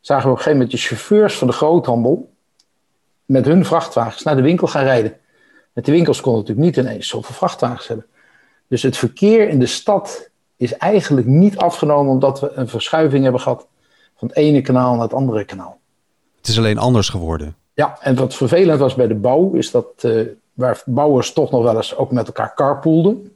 zagen 0.01 0.25
we 0.25 0.31
op 0.31 0.37
een 0.37 0.43
gegeven 0.43 0.59
moment 0.59 0.71
de 0.71 0.87
chauffeurs 0.87 1.39
van 1.39 1.47
de 1.47 1.53
groothandel 1.53 2.33
met 3.25 3.45
hun 3.45 3.65
vrachtwagens 3.65 4.23
naar 4.23 4.37
de 4.37 4.43
winkel 4.43 4.67
gaan 4.67 4.85
rijden. 4.85 5.17
Met 5.73 5.85
de 5.85 5.93
winkels 5.93 6.21
konden 6.21 6.41
natuurlijk 6.41 6.67
niet 6.67 6.87
ineens 6.87 7.09
zoveel 7.09 7.35
vrachtwagens 7.35 7.89
hebben. 7.89 8.07
Dus 8.69 8.83
het 8.83 8.97
verkeer 8.97 9.49
in 9.49 9.59
de 9.59 9.67
stad 9.67 10.31
is 10.57 10.77
eigenlijk 10.77 11.27
niet 11.27 11.57
afgenomen 11.57 12.13
omdat 12.13 12.41
we 12.41 12.53
een 12.53 12.69
verschuiving 12.69 13.23
hebben 13.23 13.41
gehad 13.41 13.67
van 14.17 14.29
het 14.29 14.37
ene 14.37 14.61
kanaal 14.61 14.93
naar 14.93 15.03
het 15.03 15.15
andere 15.15 15.45
kanaal. 15.45 15.79
Het 16.37 16.49
is 16.49 16.59
alleen 16.59 16.79
anders 16.79 17.09
geworden. 17.09 17.57
Ja, 17.75 17.99
en 18.01 18.15
wat 18.15 18.35
vervelend 18.35 18.79
was 18.79 18.95
bij 18.95 19.07
de 19.07 19.15
bouw, 19.15 19.53
is 19.53 19.71
dat 19.71 19.87
eh, 19.97 20.21
waar 20.57 20.83
bouwers 20.87 21.33
toch 21.33 21.51
nog 21.51 21.63
wel 21.63 21.77
eens 21.77 21.97
ook 21.97 22.11
met 22.11 22.27
elkaar 22.27 22.55
carpoolden, 22.55 23.33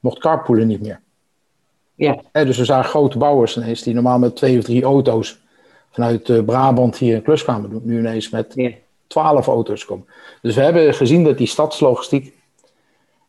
mocht 0.00 0.18
carpoolen 0.18 0.66
niet 0.66 0.80
meer. 0.80 1.00
Ja. 1.94 2.20
Dus 2.32 2.58
we 2.58 2.64
zagen 2.64 2.90
grote 2.90 3.18
bouwers 3.18 3.56
ineens 3.56 3.82
die 3.82 3.94
normaal 3.94 4.18
met 4.18 4.36
twee 4.36 4.58
of 4.58 4.64
drie 4.64 4.82
auto's 4.82 5.38
vanuit 5.90 6.28
eh, 6.28 6.44
Brabant 6.44 6.96
hier 6.96 7.16
een 7.16 7.22
klus 7.22 7.42
kwamen 7.42 7.70
doen, 7.70 7.80
nu 7.84 7.98
ineens 7.98 8.30
met 8.30 8.52
Ja. 8.54 8.70
twaalf 9.06 9.46
auto's 9.46 9.84
komen. 9.84 10.06
Dus 10.42 10.54
we 10.54 10.60
hebben 10.60 10.94
gezien 10.94 11.24
dat 11.24 11.38
die 11.38 11.46
stadslogistiek 11.46 12.34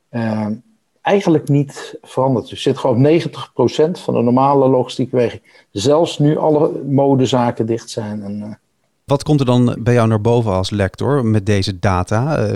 eh, 0.09 0.47
eigenlijk 1.01 1.49
niet 1.49 1.97
verandert. 2.01 2.51
Er 2.51 2.57
zit 2.57 2.77
gewoon 2.77 3.01
90% 3.01 3.99
van 3.99 4.13
de 4.13 4.21
normale 4.21 4.67
logistieke 4.67 5.15
weging. 5.15 5.41
Zelfs 5.71 6.19
nu 6.19 6.37
alle 6.37 6.83
modezaken 6.83 7.65
dicht 7.65 7.89
zijn. 7.89 8.23
En, 8.23 8.41
eh, 8.41 8.53
Wat 9.07 9.23
komt 9.23 9.39
er 9.39 9.45
dan 9.45 9.75
bij 9.79 9.93
jou 9.93 10.07
naar 10.07 10.21
boven 10.21 10.51
als 10.51 10.69
lector 10.69 11.25
met 11.25 11.45
deze 11.45 11.79
data? 11.79 12.37
Eh, 12.37 12.53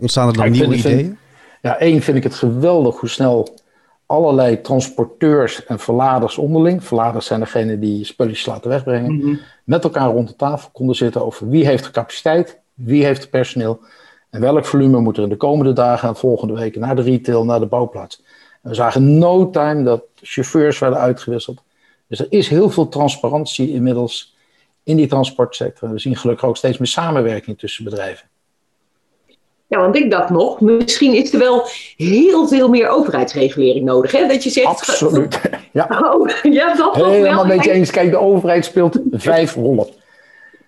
ontstaan 0.00 0.28
er 0.28 0.34
dan 0.34 0.44
Ja, 0.44 0.50
nieuwe 0.50 0.68
vind- 0.68 0.80
vind- 0.82 1.00
ideeën? 1.00 1.18
Ja, 1.62 1.78
één 1.78 2.02
vind 2.02 2.16
ik 2.16 2.22
het 2.22 2.34
geweldig 2.34 2.96
hoe 3.00 3.08
snel 3.08 3.48
allerlei 4.06 4.60
transporteurs 4.60 5.64
en 5.66 5.78
verladers 5.78 6.38
onderling, 6.38 6.84
verladers 6.84 7.26
zijn 7.26 7.40
degene 7.40 7.78
die 7.78 8.04
spulletjes 8.04 8.46
laten 8.46 8.70
wegbrengen, 8.70 9.16
Mhm. 9.16 9.34
met 9.64 9.84
elkaar 9.84 10.10
rond 10.10 10.28
de 10.28 10.36
tafel 10.36 10.68
konden 10.72 10.96
zitten 10.96 11.24
over 11.24 11.48
wie 11.48 11.66
heeft 11.66 11.84
de 11.84 11.90
capaciteit, 11.90 12.58
wie 12.74 13.04
heeft 13.04 13.20
het 13.20 13.30
personeel 13.30 13.80
en 14.30 14.40
welk 14.40 14.64
volume 14.64 15.00
moet 15.00 15.16
er 15.16 15.22
in 15.22 15.28
de 15.28 15.36
komende 15.36 15.72
dagen 15.72 16.08
en 16.08 16.16
volgende 16.16 16.54
weken 16.54 16.80
naar 16.80 16.96
de 16.96 17.02
retail, 17.02 17.44
naar 17.44 17.60
de 17.60 17.66
bouwplaats. 17.66 18.22
En 18.62 18.68
we 18.68 18.74
zagen 18.74 19.18
no 19.18 19.50
time 19.50 19.82
dat 19.82 20.02
chauffeurs 20.22 20.78
werden 20.78 20.98
uitgewisseld. 20.98 21.62
Dus 22.06 22.18
er 22.20 22.26
is 22.28 22.48
heel 22.48 22.70
veel 22.70 22.88
transparantie 22.88 23.72
inmiddels 23.72 24.38
in 24.90 24.96
die 24.96 25.06
transportsector. 25.06 25.92
We 25.92 25.98
zien 25.98 26.16
gelukkig 26.16 26.48
ook 26.48 26.56
steeds 26.56 26.78
meer 26.78 26.88
samenwerking 26.88 27.58
tussen 27.58 27.84
bedrijven. 27.84 28.28
Ja, 29.66 29.80
want 29.80 29.96
ik 29.96 30.10
dacht 30.10 30.30
nog, 30.30 30.60
misschien 30.60 31.14
is 31.14 31.32
er 31.32 31.38
wel 31.38 31.66
heel 31.96 32.48
veel 32.48 32.68
meer 32.68 32.88
overheidsregulering 32.88 33.84
nodig. 33.84 34.12
Hè? 34.12 34.26
Dat 34.26 34.44
je 34.44 34.50
zegt. 34.50 34.66
Absoluut. 34.66 35.40
Ja. 35.72 36.12
Oh, 36.14 36.28
ja, 36.42 36.74
dat 36.74 36.94
Helemaal 36.94 37.46
wel. 37.46 37.56
met 37.56 37.64
je 37.64 37.70
eens. 37.70 37.90
Kijk, 37.90 38.10
de 38.10 38.16
overheid 38.18 38.64
speelt 38.64 39.00
vijf 39.10 39.54
rollen. 39.54 39.86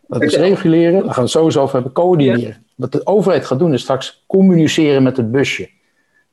Dat 0.06 0.22
is 0.22 0.36
reguleren, 0.36 0.92
daar 0.92 1.02
gaan 1.02 1.14
we 1.14 1.20
het 1.20 1.30
sowieso 1.30 1.60
over 1.60 1.74
hebben, 1.74 1.92
coördineren. 1.92 2.66
Wat 2.76 2.92
de 2.92 3.06
overheid 3.06 3.46
gaat 3.46 3.58
doen 3.58 3.72
is 3.72 3.82
straks 3.82 4.24
communiceren 4.26 5.02
met 5.02 5.16
het 5.16 5.30
busje. 5.30 5.70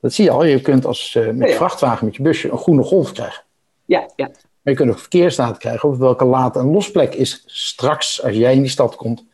Dat 0.00 0.12
zie 0.12 0.24
je 0.24 0.30
al, 0.30 0.44
je 0.44 0.60
kunt 0.60 0.86
als, 0.86 1.14
eh, 1.14 1.30
met 1.30 1.48
ja. 1.48 1.54
vrachtwagen 1.54 2.06
met 2.06 2.16
je 2.16 2.22
busje 2.22 2.50
een 2.50 2.58
groene 2.58 2.82
golf 2.82 3.12
krijgen. 3.12 3.42
Ja, 3.84 4.10
ja. 4.16 4.30
Maar 4.62 4.72
je 4.72 4.78
kunt 4.78 4.90
ook 4.90 4.98
verkeersdata 4.98 5.56
krijgen 5.58 5.88
over 5.88 6.00
welke 6.00 6.24
laad- 6.24 6.56
en 6.56 6.70
losplek 6.70 7.14
is 7.14 7.42
straks, 7.46 8.22
als 8.22 8.36
jij 8.36 8.54
in 8.54 8.60
die 8.60 8.70
stad 8.70 8.96
komt, 8.96 9.24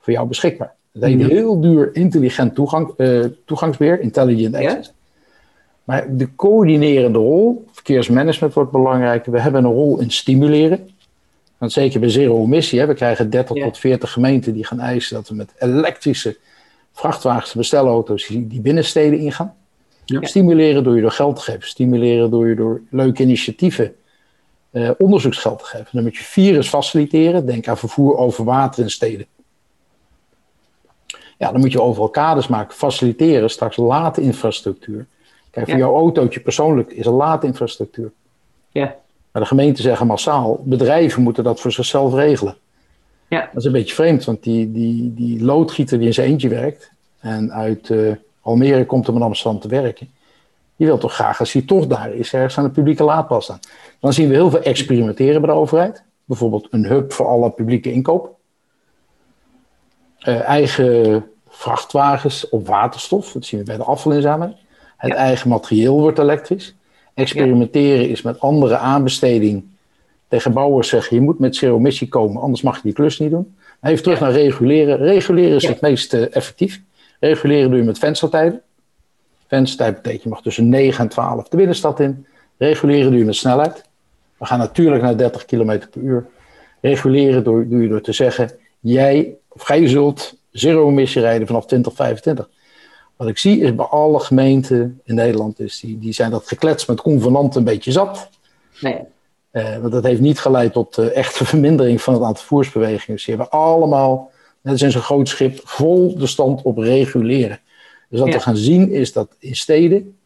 voor 0.00 0.12
jou 0.12 0.28
beschikbaar. 0.28 0.74
Dat 0.92 1.02
heet 1.08 1.18
Mhm. 1.18 1.28
heel 1.28 1.60
duur 1.60 1.90
intelligent 1.94 2.54
toegang, 2.54 2.92
eh, 2.96 3.20
toegangsbeheer, 3.44 4.00
intelligent 4.00 4.56
Ja. 4.56 4.62
access. 4.70 4.92
Maar 5.84 6.16
de 6.16 6.34
coördinerende 6.34 7.18
rol, 7.18 7.64
verkeersmanagement 7.72 8.54
wordt 8.54 8.70
belangrijker. 8.70 9.32
We 9.32 9.40
hebben 9.40 9.64
een 9.64 9.70
rol 9.72 10.00
in 10.00 10.10
stimuleren. 10.10 10.88
Want 11.58 11.72
zeker 11.72 12.00
bij 12.00 12.08
zero 12.08 12.42
emissie, 12.44 12.78
hè, 12.80 12.86
we 12.86 12.94
krijgen 12.94 13.30
30 13.30 13.56
Ja. 13.56 13.64
tot 13.64 13.78
40 13.78 14.12
gemeenten 14.12 14.54
die 14.54 14.66
gaan 14.66 14.80
eisen 14.80 15.14
dat 15.16 15.28
we 15.28 15.34
met 15.34 15.52
elektrische 15.58 16.36
vrachtwagens 16.92 17.52
en 17.52 17.58
bestelauto's 17.58 18.26
die, 18.26 18.46
die 18.46 18.60
binnensteden 18.60 19.18
ingaan. 19.18 19.54
Ja. 20.04 20.22
Stimuleren 20.22 20.84
door 20.84 20.94
je 20.96 21.00
door 21.02 21.10
geld 21.10 21.36
te 21.36 21.42
geven. 21.42 21.68
Stimuleren 21.68 22.30
door 22.30 22.48
je 22.48 22.54
door 22.54 22.80
leuke 22.90 23.22
initiatieven 23.22 23.94
eh, 24.72 24.90
onderzoeksgeld 24.98 25.58
te 25.58 25.64
geven. 25.64 25.88
Nummer 25.92 26.12
vier 26.14 26.58
is 26.58 26.68
faciliteren. 26.68 27.46
Denk 27.46 27.68
aan 27.68 27.78
vervoer 27.78 28.16
over 28.16 28.44
water 28.44 28.82
in 28.82 28.90
steden. 28.90 29.26
Ja, 31.38 31.52
dan 31.52 31.60
moet 31.60 31.72
je 31.72 31.82
overal 31.82 32.08
kaders 32.08 32.46
maken. 32.46 32.76
Faciliteren, 32.76 33.50
straks 33.50 33.76
laadinfrastructuur. 33.76 35.06
Kijk, 35.50 35.66
voor 35.66 35.78
Ja. 35.78 35.84
jouw 35.84 35.94
autootje 35.94 36.40
persoonlijk 36.40 36.92
is 36.92 37.06
er 37.06 37.12
laadinfrastructuur. 37.12 38.12
Ja. 38.70 38.96
Maar 39.32 39.42
de 39.42 39.48
gemeenten 39.48 39.82
zeggen 39.82 40.06
massaal, 40.06 40.60
bedrijven 40.64 41.22
moeten 41.22 41.44
dat 41.44 41.60
voor 41.60 41.72
zichzelf 41.72 42.14
regelen. 42.14 42.56
Ja. 43.28 43.40
Dat 43.40 43.56
is 43.56 43.64
een 43.64 43.72
beetje 43.72 43.94
vreemd, 43.94 44.24
want 44.24 44.42
die, 44.42 44.72
die, 44.72 45.14
die 45.14 45.44
loodgieter 45.44 45.98
die 45.98 46.06
in 46.06 46.14
zijn 46.14 46.28
eentje 46.30 46.48
werkt 46.48 46.90
en 47.18 47.52
uit 47.52 47.90
eh, 47.90 48.12
Almere 48.40 48.86
komt 48.86 49.08
om 49.08 49.16
in 49.16 49.22
Amsterdam 49.22 49.60
te 49.60 49.68
werken, 49.68 50.08
die 50.76 50.86
wil 50.86 50.98
toch 50.98 51.14
graag, 51.14 51.38
als 51.38 51.52
hij 51.52 51.62
toch 51.62 51.86
daar 51.86 52.14
is, 52.14 52.32
ergens 52.32 52.58
aan 52.58 52.64
de 52.64 52.70
publieke 52.70 53.04
laadpaal 53.04 53.40
staan. 53.40 53.60
Dan 54.00 54.12
zien 54.12 54.28
we 54.28 54.34
heel 54.34 54.50
veel 54.50 54.62
experimenteren 54.62 55.40
bij 55.40 55.50
de 55.50 55.56
overheid. 55.56 56.02
Bijvoorbeeld 56.24 56.68
een 56.70 56.84
hub 56.86 57.12
voor 57.12 57.26
alle 57.26 57.50
publieke 57.50 57.92
inkoop. 57.92 58.36
Eh, 60.18 60.40
eigen 60.40 61.24
vrachtwagens 61.48 62.48
op 62.48 62.66
waterstof, 62.66 63.32
dat 63.32 63.44
zien 63.44 63.60
we 63.60 63.66
bij 63.66 63.76
de 63.76 63.82
afvalinzameling. 63.84 64.56
Het 64.96 65.10
Ja. 65.10 65.16
eigen 65.16 65.48
materieel 65.48 66.00
wordt 66.00 66.18
elektrisch. 66.18 66.74
Experimenteren 67.14 68.08
is 68.08 68.22
met 68.22 68.40
andere 68.40 68.76
aanbesteding. 68.76 69.64
Tegen 70.28 70.52
bouwers 70.52 70.88
zeggen, 70.88 71.16
je 71.16 71.22
moet 71.22 71.38
met 71.38 71.56
zero 71.56 71.76
emissie 71.76 72.08
komen, 72.08 72.42
anders 72.42 72.62
mag 72.62 72.76
je 72.76 72.82
die 72.82 72.92
klus 72.92 73.18
niet 73.18 73.30
doen. 73.30 73.56
Maar 73.80 73.90
even 73.90 74.02
terug 74.02 74.20
naar 74.20 74.32
reguleren. 74.32 74.96
Reguleren 74.96 75.56
is 75.56 75.66
het 75.66 75.80
meest 75.80 76.14
eh, 76.14 76.36
effectief. 76.36 76.80
Reguleren 77.20 77.68
doe 77.70 77.78
je 77.78 77.84
met 77.84 77.98
venstertijden. 77.98 78.62
Je 79.52 80.20
mag 80.24 80.42
tussen 80.42 80.68
9 80.68 81.04
en 81.04 81.08
12 81.08 81.48
de 81.48 81.56
binnenstad 81.56 82.00
in. 82.00 82.26
Reguleren 82.56 83.10
doe 83.10 83.18
je 83.18 83.24
met 83.24 83.34
snelheid. 83.34 83.84
We 84.36 84.46
gaan 84.46 84.58
natuurlijk 84.58 85.02
naar 85.02 85.16
30 85.16 85.44
km 85.44 85.78
per 85.90 86.02
uur. 86.02 86.26
Reguleren 86.80 87.44
doe, 87.44 87.68
doe 87.68 87.82
je 87.82 87.88
door 87.88 88.00
te 88.00 88.12
zeggen, 88.12 88.50
jij 88.80 89.36
of 89.48 89.62
gij 89.62 89.88
zult 89.88 90.34
zero 90.50 90.88
emissie 90.88 91.20
rijden 91.20 91.46
vanaf 91.46 91.66
2025. 91.66 92.48
Wat 93.16 93.28
ik 93.28 93.38
zie 93.38 93.60
is 93.60 93.74
bij 93.74 93.84
alle 93.84 94.20
gemeenten 94.20 95.00
in 95.04 95.14
Nederland, 95.14 95.60
is 95.60 95.80
die, 95.80 95.98
die 95.98 96.12
zijn 96.12 96.30
dat 96.30 96.46
geklets 96.46 96.86
met 96.86 97.00
convenanten 97.00 97.58
een 97.58 97.66
beetje 97.66 97.92
zat. 97.92 98.28
Nee. 98.80 99.00
Eh, 99.50 99.78
want 99.78 99.92
dat 99.92 100.04
heeft 100.04 100.20
niet 100.20 100.40
geleid 100.40 100.72
tot 100.72 100.98
eh, 100.98 101.16
echte 101.16 101.44
vermindering 101.44 102.02
van 102.02 102.14
het 102.14 102.22
aantal 102.22 102.44
voersbewegingen. 102.44 103.16
Dus 103.16 103.24
die 103.24 103.36
hebben 103.36 103.52
allemaal, 103.52 104.30
net 104.60 104.72
als 104.72 104.82
in 104.82 104.90
zo'n 104.90 105.02
groot 105.02 105.28
schip, 105.28 105.60
vol 105.64 106.18
de 106.18 106.26
stand 106.26 106.62
op 106.62 106.78
reguleren. 106.78 107.60
Dus 108.12 108.20
wat 108.20 108.28
Ja. 108.28 108.34
we 108.34 108.40
gaan 108.40 108.56
zien 108.56 108.90
is 108.90 109.12
dat 109.12 109.36
in 109.38 109.56
steden 109.56 110.16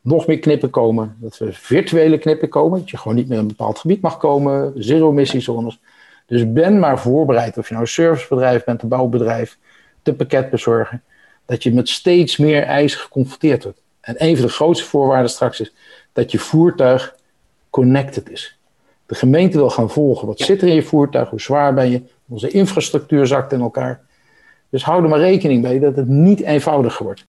nog 0.00 0.26
meer 0.26 0.38
knippen 0.38 0.70
komen. 0.70 1.16
Dat 1.20 1.38
we 1.38 1.52
virtuele 1.52 2.18
knippen 2.18 2.48
komen. 2.48 2.78
Dat 2.78 2.90
je 2.90 2.96
gewoon 2.96 3.16
niet 3.16 3.28
meer 3.28 3.36
in 3.36 3.42
een 3.42 3.48
bepaald 3.48 3.78
gebied 3.78 4.00
mag 4.00 4.16
komen. 4.16 4.72
Zero 4.76 5.10
emissiezones. 5.10 5.80
Dus 6.26 6.52
ben 6.52 6.78
maar 6.78 6.98
voorbereid. 6.98 7.58
Of 7.58 7.66
je 7.66 7.72
nou 7.74 7.86
een 7.86 7.92
servicebedrijf 7.92 8.64
bent, 8.64 8.82
een 8.82 8.88
bouwbedrijf, 8.88 9.58
de 10.02 10.14
pakketbezorger. 10.14 11.00
Dat 11.46 11.62
je 11.62 11.72
met 11.72 11.88
steeds 11.88 12.36
meer 12.36 12.62
eisen 12.62 13.00
geconfronteerd 13.00 13.62
wordt. 13.64 13.78
En 14.00 14.14
een 14.18 14.36
van 14.36 14.46
de 14.46 14.52
grootste 14.52 14.84
voorwaarden 14.84 15.30
straks 15.30 15.60
is 15.60 15.72
dat 16.12 16.30
je 16.30 16.38
voertuig 16.38 17.16
connected 17.70 18.30
is. 18.30 18.58
De 19.06 19.14
gemeente 19.14 19.56
wil 19.56 19.70
gaan 19.70 19.90
volgen. 19.90 20.26
Wat 20.26 20.40
zit 20.40 20.62
er 20.62 20.68
in 20.68 20.74
je 20.74 20.82
voertuig? 20.82 21.28
Hoe 21.28 21.40
zwaar 21.40 21.74
ben 21.74 21.90
je? 21.90 22.02
Onze 22.28 22.48
infrastructuur 22.48 23.26
zakt 23.26 23.52
in 23.52 23.60
elkaar. 23.60 24.00
Dus 24.70 24.84
hou 24.84 25.02
er 25.02 25.08
maar 25.08 25.18
rekening 25.18 25.62
mee 25.62 25.80
dat 25.80 25.96
het 25.96 26.08
niet 26.08 26.40
eenvoudiger 26.40 27.04
wordt. 27.04 27.24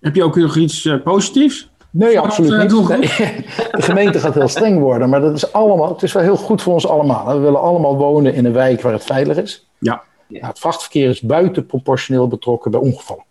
Heb 0.00 0.14
je 0.14 0.24
ook 0.24 0.36
nog 0.36 0.56
iets 0.56 0.84
eh, 0.84 1.02
positiefs? 1.02 1.70
Nee, 1.90 2.20
absoluut 2.20 2.72
onze 2.72 2.98
niet. 2.98 3.18
Nee, 3.18 3.44
de 3.70 3.82
gemeente 3.82 4.18
gaat 4.18 4.34
heel 4.34 4.48
streng 4.48 4.78
worden, 4.78 5.08
maar 5.08 5.20
dat 5.20 5.36
is 5.36 5.52
allemaal, 5.52 5.92
het 5.92 6.02
is 6.02 6.12
wel 6.12 6.22
heel 6.22 6.36
goed 6.36 6.62
voor 6.62 6.72
ons 6.72 6.86
allemaal. 6.86 7.26
hè. 7.26 7.34
We 7.34 7.40
willen 7.40 7.60
allemaal 7.60 7.96
wonen 7.96 8.34
in 8.34 8.44
een 8.44 8.52
wijk 8.52 8.80
waar 8.80 8.92
het 8.92 9.04
veilig 9.04 9.36
is. 9.36 9.68
Ja. 9.78 10.02
Nou, 10.28 10.46
het 10.46 10.58
vrachtverkeer 10.58 11.08
is 11.08 11.20
buitenproportioneel 11.20 12.28
betrokken 12.28 12.70
bij 12.70 12.80
ongevallen. 12.80 13.24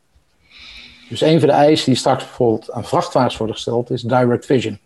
Dus 1.09 1.21
een 1.21 1.39
van 1.39 1.47
de 1.47 1.53
eisen 1.53 1.85
die 1.85 1.95
straks 1.95 2.23
bijvoorbeeld 2.23 2.71
aan 2.71 2.85
vrachtwagens 2.85 3.37
worden 3.37 3.55
gesteld 3.55 3.89
is 3.89 4.01
direct 4.01 4.45
vision. 4.45 4.79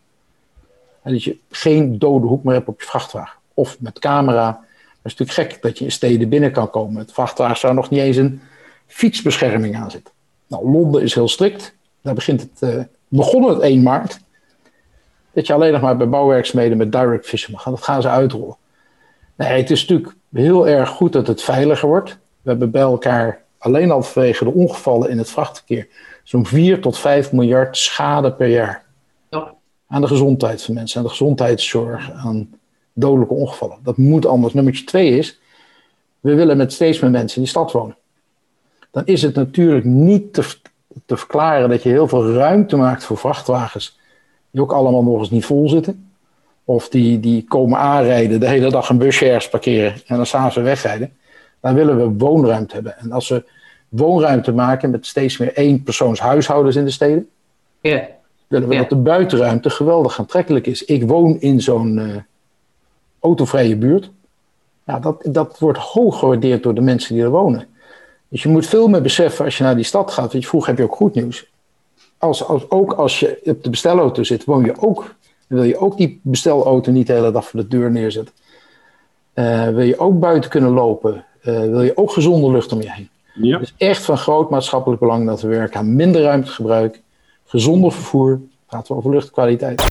En 1.01 1.11
dat 1.11 1.23
je 1.23 1.37
geen 1.49 1.99
dode 1.99 2.27
hoek 2.27 2.43
meer 2.43 2.53
hebt 2.53 2.67
op 2.67 2.81
je 2.81 2.87
vrachtwagen. 2.87 3.39
Of 3.53 3.77
met 3.79 3.99
camera. 3.99 4.65
Is 5.03 5.15
natuurlijk 5.15 5.51
gek 5.51 5.61
dat 5.61 5.77
je 5.77 5.85
in 5.85 5.91
steden 5.91 6.29
binnen 6.29 6.51
kan 6.51 6.69
komen. 6.69 7.01
Het 7.01 7.13
vrachtwagen 7.13 7.57
zou 7.57 7.73
nog 7.73 7.89
niet 7.89 7.99
eens 7.99 8.17
een 8.17 8.41
fietsbescherming 8.87 9.75
aan 9.75 9.91
zit. 9.91 10.11
Nou, 10.47 10.71
Londen 10.71 11.01
is 11.01 11.13
heel 11.13 11.27
strikt. 11.27 11.75
Daar 12.01 12.13
begint 12.13 12.41
het, 12.41 12.73
uh, 12.73 12.83
begon 13.07 13.49
het 13.49 13.59
1 13.59 13.81
maart. 13.81 14.19
Dat 15.31 15.47
je 15.47 15.53
alleen 15.53 15.71
nog 15.71 15.81
maar 15.81 15.97
bij 15.97 16.09
bouwwerkzaamheden 16.09 16.77
met 16.77 16.91
direct 16.91 17.27
vision 17.27 17.51
mag 17.51 17.61
gaan. 17.61 17.73
Dat 17.73 17.83
gaan 17.83 18.01
ze 18.01 18.09
uitrollen. 18.09 18.57
Nee, 19.35 19.61
het 19.61 19.69
is 19.69 19.81
natuurlijk 19.81 20.15
heel 20.33 20.67
erg 20.67 20.89
goed 20.89 21.13
dat 21.13 21.27
het 21.27 21.41
veiliger 21.41 21.87
wordt. 21.87 22.09
We 22.41 22.49
hebben 22.49 22.71
bij 22.71 22.81
elkaar 22.81 23.43
alleen 23.57 23.91
al 23.91 24.03
vanwege 24.03 24.43
de 24.43 24.53
ongevallen 24.53 25.09
in 25.09 25.17
het 25.17 25.29
vrachtverkeer 25.29 25.87
zo'n 26.23 26.45
4 26.45 26.81
tot 26.81 26.97
5 26.97 27.31
miljard 27.31 27.77
schade 27.77 28.33
per 28.33 28.47
jaar. 28.47 28.83
Ja. 29.29 29.53
Aan 29.87 30.01
de 30.01 30.07
gezondheid 30.07 30.63
van 30.63 30.73
mensen, 30.73 30.97
aan 30.97 31.03
de 31.03 31.09
gezondheidszorg, 31.09 32.11
aan 32.11 32.49
dodelijke 32.93 33.33
ongevallen. 33.33 33.77
Dat 33.83 33.97
moet 33.97 34.25
anders. 34.25 34.53
Nummer 34.53 34.85
twee 34.85 35.17
is, 35.17 35.39
we 36.19 36.33
willen 36.33 36.57
met 36.57 36.73
steeds 36.73 36.99
meer 36.99 37.11
mensen 37.11 37.37
in 37.37 37.43
die 37.43 37.51
stad 37.51 37.71
wonen. 37.71 37.95
Dan 38.91 39.05
is 39.05 39.21
het 39.21 39.35
natuurlijk 39.35 39.85
niet 39.85 40.33
te, 40.33 40.55
te 41.05 41.17
verklaren 41.17 41.69
dat 41.69 41.83
je 41.83 41.89
heel 41.89 42.07
veel 42.07 42.33
ruimte 42.33 42.75
maakt 42.75 43.03
voor 43.03 43.17
vrachtwagens 43.17 43.99
die 44.51 44.61
ook 44.61 44.73
allemaal 44.73 45.03
nog 45.03 45.19
eens 45.19 45.29
niet 45.29 45.45
vol 45.45 45.69
zitten. 45.69 46.11
Of 46.65 46.89
die, 46.89 47.19
die 47.19 47.43
komen 47.47 47.79
aanrijden, 47.79 48.39
de 48.39 48.47
hele 48.47 48.69
dag 48.69 48.89
een 48.89 48.97
busje 48.97 49.25
ergens 49.25 49.49
parkeren 49.49 49.93
en 50.05 50.15
dan 50.15 50.25
s'avonds 50.25 50.55
weer 50.55 50.63
wegrijden. 50.63 51.13
Dan 51.59 51.73
willen 51.73 51.97
we 51.97 52.25
woonruimte 52.25 52.73
hebben. 52.73 52.97
En 52.97 53.11
als 53.11 53.29
we 53.29 53.43
woonruimte 53.89 54.51
maken 54.51 54.89
met 54.89 55.05
steeds 55.05 55.37
meer 55.37 55.53
één-persoonshuishoudens 55.53 56.75
in 56.75 56.85
de 56.85 56.91
steden, 56.91 57.29
willen 58.47 58.69
we 58.69 58.75
dat 58.75 58.89
de 58.89 58.95
buitenruimte 58.95 59.69
geweldig 59.69 60.19
aantrekkelijk 60.19 60.67
is. 60.67 60.85
Ik 60.85 61.07
woon 61.07 61.39
in 61.39 61.61
zo'n 61.61 61.97
uh, 61.97 62.15
autovrije 63.23 63.75
buurt. 63.75 64.11
Ja, 64.85 64.99
dat, 64.99 65.27
dat 65.27 65.59
wordt 65.59 65.79
hoog 65.79 66.19
gewaardeerd 66.19 66.63
door 66.63 66.75
de 66.75 66.81
mensen 66.81 67.15
die 67.15 67.23
er 67.23 67.29
wonen. 67.29 67.67
Dus 68.27 68.43
je 68.43 68.49
moet 68.49 68.65
veel 68.65 68.87
meer 68.87 69.01
beseffen 69.01 69.45
als 69.45 69.57
je 69.57 69.63
naar 69.63 69.75
die 69.75 69.83
stad 69.83 70.11
gaat. 70.11 70.31
Want 70.31 70.47
vroeger 70.47 70.69
heb 70.69 70.77
je 70.77 70.83
ook 70.83 70.95
goed 70.95 71.13
nieuws. 71.13 71.51
Als, 72.17 72.43
als, 72.47 72.69
ook 72.69 72.93
als 72.93 73.19
je 73.19 73.39
op 73.43 73.63
de 73.63 73.69
bestelauto 73.69 74.23
zit, 74.23 74.45
woon 74.45 74.65
je 74.65 74.81
ook. 74.81 75.15
Dan 75.47 75.57
wil 75.57 75.63
je 75.63 75.77
ook 75.77 75.97
die 75.97 76.19
bestelauto 76.23 76.91
niet 76.91 77.07
de 77.07 77.13
hele 77.13 77.31
dag 77.31 77.47
voor 77.47 77.59
de 77.59 77.67
deur 77.67 77.91
neerzetten. 77.91 78.33
Uh, 79.33 79.67
wil 79.67 79.85
je 79.85 79.97
ook 79.97 80.19
buiten 80.19 80.49
kunnen 80.49 80.71
lopen. 80.71 81.25
Uh, 81.43 81.59
wil 81.59 81.81
je 81.81 81.97
ook 81.97 82.11
gezonde 82.11 82.51
lucht 82.51 82.71
om 82.71 82.81
je 82.81 82.91
heen. 82.91 83.09
Ja. 83.33 83.59
Het 83.59 83.73
is 83.77 83.87
echt 83.87 84.03
van 84.03 84.17
groot 84.17 84.49
maatschappelijk 84.49 85.01
belang 85.01 85.25
dat 85.27 85.41
we 85.41 85.47
werken 85.47 85.79
aan 85.79 85.95
minder 85.95 86.21
ruimtegebruik, 86.21 87.01
gezonder 87.45 87.91
vervoer. 87.91 88.39
Praten 88.65 88.91
we 88.91 88.97
over 88.97 89.11
luchtkwaliteit. 89.11 89.83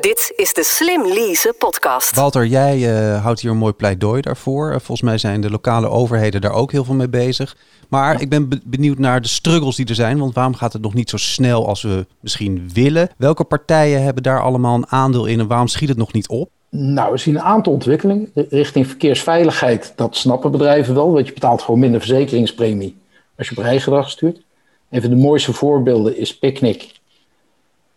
Dit 0.00 0.32
is 0.36 0.54
de 0.54 0.62
Slim 0.64 1.06
Lease 1.06 1.54
podcast. 1.58 2.14
Walter, 2.14 2.46
jij 2.46 2.78
uh, 2.78 3.22
houdt 3.22 3.40
hier 3.40 3.50
een 3.50 3.56
mooi 3.56 3.72
pleidooi 3.72 4.20
daarvoor. 4.20 4.66
Uh, 4.66 4.72
volgens 4.72 5.02
mij 5.02 5.18
zijn 5.18 5.40
de 5.40 5.50
lokale 5.50 5.88
overheden 5.88 6.40
daar 6.40 6.52
ook 6.52 6.72
heel 6.72 6.84
veel 6.84 6.94
mee 6.94 7.08
bezig. 7.08 7.56
Maar 7.88 8.20
ik 8.20 8.28
ben 8.28 8.62
benieuwd 8.64 8.98
naar 8.98 9.20
de 9.20 9.28
struggles 9.28 9.76
die 9.76 9.86
er 9.86 9.94
zijn. 9.94 10.18
Want 10.18 10.34
waarom 10.34 10.54
gaat 10.54 10.72
het 10.72 10.82
nog 10.82 10.94
niet 10.94 11.10
zo 11.10 11.16
snel 11.16 11.66
als 11.66 11.82
we 11.82 12.06
misschien 12.20 12.70
willen? 12.72 13.10
Welke 13.16 13.44
partijen 13.44 14.02
hebben 14.02 14.22
daar 14.22 14.42
allemaal 14.42 14.74
een 14.74 14.90
aandeel 14.90 15.26
in 15.26 15.40
en 15.40 15.46
waarom 15.46 15.68
schiet 15.68 15.88
het 15.88 15.98
nog 15.98 16.12
niet 16.12 16.28
op? 16.28 16.50
Nou, 16.70 17.12
we 17.12 17.18
zien 17.18 17.34
een 17.34 17.42
aantal 17.42 17.72
ontwikkelingen. 17.72 18.30
Richting 18.34 18.86
verkeersveiligheid, 18.86 19.92
dat 19.96 20.16
snappen 20.16 20.50
bedrijven 20.50 20.94
wel. 20.94 21.12
Want 21.12 21.26
je 21.26 21.32
betaalt 21.32 21.62
gewoon 21.62 21.80
minder 21.80 22.00
verzekeringspremie 22.00 22.96
als 23.36 23.48
je 23.48 23.56
op 23.56 23.62
rijgedrag 23.62 24.10
stuurt. 24.10 24.42
Een 24.90 25.00
van 25.00 25.10
de 25.10 25.16
mooiste 25.16 25.52
voorbeelden 25.52 26.16
is 26.16 26.38
Picnic. 26.38 26.98